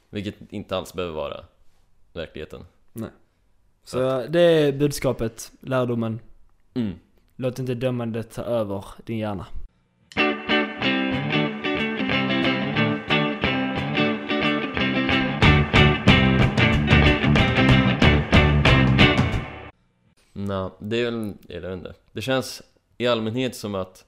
[0.10, 1.44] Vilket inte alls behöver vara
[2.14, 2.66] verkligheten
[3.84, 6.20] Så det är budskapet, lärdomen.
[6.74, 6.94] mm.
[7.36, 9.46] Låt inte dömandet ta över din hjärna.
[20.48, 21.94] Nej, det är väl, jag vet inte.
[22.12, 22.62] Det känns
[22.98, 24.06] i allmänhet som att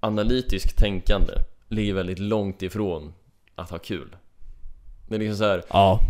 [0.00, 1.32] analytiskt tänkande
[1.68, 3.12] ligger väldigt långt ifrån
[3.54, 4.16] att ha kul.
[5.08, 6.00] Det är liksom så här, Ja.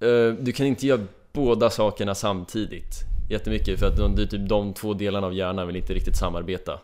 [0.00, 1.00] eh, du kan inte göra
[1.32, 2.94] båda sakerna samtidigt
[3.30, 6.80] jättemycket för att de, typ de två delarna av hjärnan vill inte riktigt samarbeta.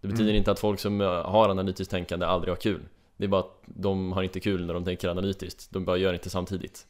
[0.00, 0.36] Det betyder Mm.
[0.36, 2.80] inte att folk som eh, har analytiskt tänkande aldrig har kul.
[3.16, 6.12] Det är bara att de har inte kul när de tänker analytiskt, de bara gör
[6.12, 6.86] inte samtidigt.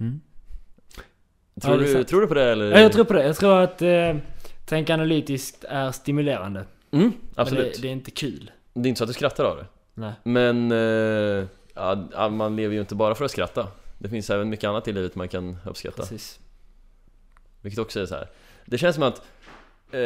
[0.00, 0.20] Mm.
[1.60, 2.70] Tror, är du, tror du på det eller?
[2.70, 3.26] Ja, jag tror på det.
[3.26, 4.16] Jag tror att eh,
[4.64, 6.64] tänka analytiskt är stimulerande.
[6.90, 7.74] Mm, Men absolut.
[7.74, 8.50] det, det är inte kul.
[8.74, 9.66] Det är inte så att du skrattar av det.
[9.94, 10.12] Nej.
[10.22, 13.66] Men eh, ja, ja, man lever ju inte bara för att skratta.
[13.98, 16.02] Det finns även mycket annat i livet man kan uppskatta.
[16.02, 16.38] Precis.
[17.62, 18.28] Vilket också är så här.
[18.64, 19.22] Det känns som att
[19.90, 20.00] eh,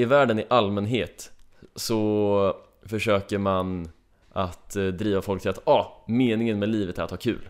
[0.00, 1.32] i världen i allmänhet
[1.74, 3.88] så försöker man
[4.32, 7.48] att eh, driva folk till att ah, meningen med livet är att ha kul.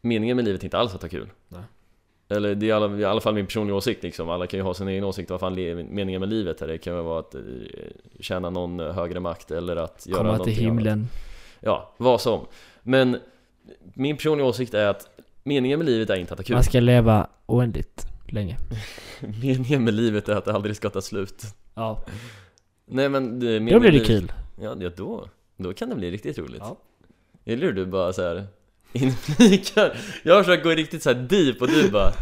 [0.00, 1.28] Meningen med livet är inte alls att ha kul.
[1.48, 1.60] Nej.
[2.28, 4.30] Eller det är i alla, i alla fall min personliga åsikt liksom.
[4.30, 6.66] Alla kan ju ha sin egen åsikt vad fan le- meningen med livet är.
[6.66, 7.40] Det kan ju vara att eh,
[8.20, 10.78] tjäna någon högre makt eller att göra Komma till någonting annat.
[10.78, 11.08] himlen.
[11.60, 12.46] Ja, vad som.
[12.82, 13.16] Men
[13.94, 15.08] min personliga åsikt är att
[15.42, 16.54] meningen med livet är inte att ha kul.
[16.56, 18.56] Man ska leva oändligt länge.
[19.42, 21.42] Meningen med livet är att det aldrig ska ta slut.
[21.74, 22.04] Ja.
[22.86, 24.32] Nej men det, Då meningen blir det kul.
[24.60, 26.60] Ja då, då kan det bli riktigt roligt.
[26.64, 26.76] Ja.
[27.44, 27.72] Eller hur?
[27.72, 28.46] Du bara så här
[28.92, 29.96] inflikar.
[30.22, 32.12] Jag har försökt gå riktigt så här deep och du bara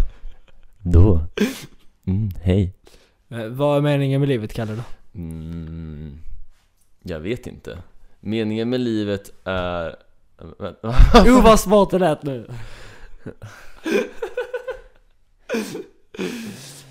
[0.83, 1.21] Då?
[2.07, 2.73] Mm, hej.
[3.31, 4.83] Eh, Vad är meningen med livet, Kalle då?
[5.15, 6.19] Mm,
[7.03, 7.79] jag vet inte.
[8.21, 9.97] Meningen med livet är...
[11.27, 12.51] Oh vad smart det lät nu!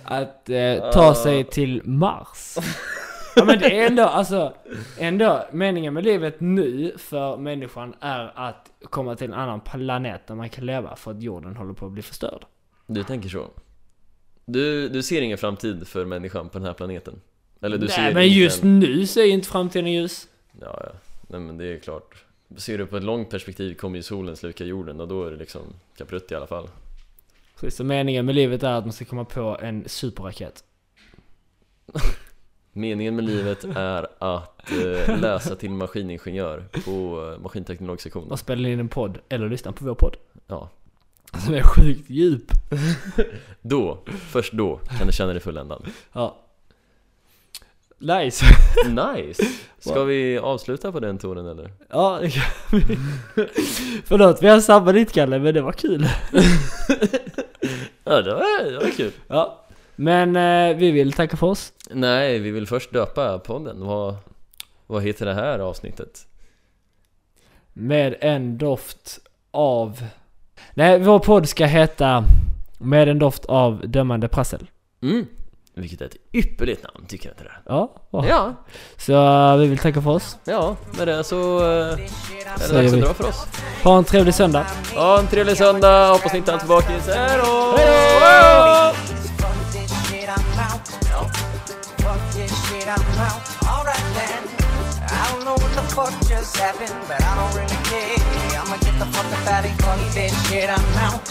[0.03, 2.55] Att eh, ta sig till Mars.
[3.35, 4.53] Ja men det är ändå, alltså,
[4.99, 10.35] ändå, meningen med livet nu för människan är att komma till en annan planet där
[10.35, 12.45] man kan leva för att jorden håller på att bli förstörd.
[12.87, 13.47] Du tänker så?
[14.45, 17.21] Du, du ser ingen framtid för människan på den här planeten?
[17.61, 20.27] Eller du ser Nej men inte just en- nu så är ju inte framtiden ljus.
[20.61, 20.91] Ja, ja.
[21.27, 22.23] Nej men det är klart.
[22.57, 25.37] Ser du på ett långt perspektiv kommer ju solen sluka jorden och då är det
[25.37, 25.61] liksom
[25.97, 26.67] kaprutt i alla fall.
[27.59, 30.63] Precis, så meningen med livet är att man ska komma på en superraket.
[32.77, 38.31] Meningen med livet är att eh, läsa till maskiningenjör på eh, maskinteknologsektionen.
[38.31, 40.15] Och spela in en podd, eller lyssna på vår podd.
[40.47, 40.69] Ja.
[41.45, 42.51] Som är sjukt djup.
[43.61, 43.97] Då,
[44.29, 45.87] först då, kan du känna dig fulländad.
[46.13, 46.37] Ja.
[47.97, 48.45] Nice.
[49.15, 49.43] Nice!
[49.79, 51.71] Ska vi avsluta på den tonen eller?
[51.89, 52.97] Ja, det kan vi.
[54.05, 56.07] Förlåt, vi har samma ditt Kalle, men det var kul.
[58.03, 59.11] Ja, det var, det var kul.
[59.27, 59.64] Ja.
[59.95, 61.73] Men eh, vi vill tacka för oss.
[61.89, 63.85] Nej, vi vill först döpa podden.
[63.85, 64.15] Vad,
[64.87, 66.27] vad heter det här avsnittet?
[67.73, 69.19] Med en doft
[69.51, 70.03] av...
[70.73, 72.23] Nej, vår podd ska heta
[72.77, 74.67] Med en doft av dömande prassel.
[75.01, 75.25] Mm.
[75.77, 77.51] Vilket är ett ypperligt namn, tycker jag inte det?
[77.65, 78.25] Ja, bra.
[78.27, 78.53] Ja,
[78.97, 80.37] Så eh, vi vill tacka för oss.
[80.45, 81.97] ja, med det så eh, är
[82.69, 83.47] det dags att dra för oss.
[83.83, 84.65] Ha en trevlig söndag.
[84.95, 86.87] Ha en trevlig söndag, hoppas ni inte är tillbaka.
[86.87, 87.77] Hej då!
[87.77, 89.24] Fuck this
[95.95, 98.19] fuck just happened, but I don't really care.
[98.59, 99.79] I'ma get the fuck up out of here.
[99.79, 101.23] Fuck this shit, I'm out.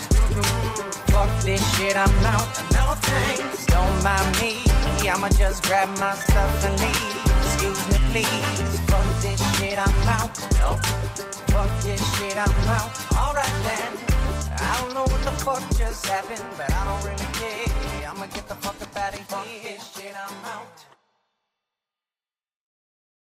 [1.12, 2.48] Fuck this shit, I'm out.
[2.72, 4.64] No thanks, don't mind me.
[5.06, 7.12] I'ma just grab my stuff and leave.
[7.44, 8.80] Excuse me, please.
[8.88, 10.32] Fuck this shit, I'm out.
[10.56, 10.80] No.
[11.52, 12.92] Fuck this shit, I'm out.
[13.20, 13.92] Alright then.
[14.56, 18.08] I don't know what the fuck just happened, but I don't really care.
[18.08, 19.93] I'ma get the fuck up out of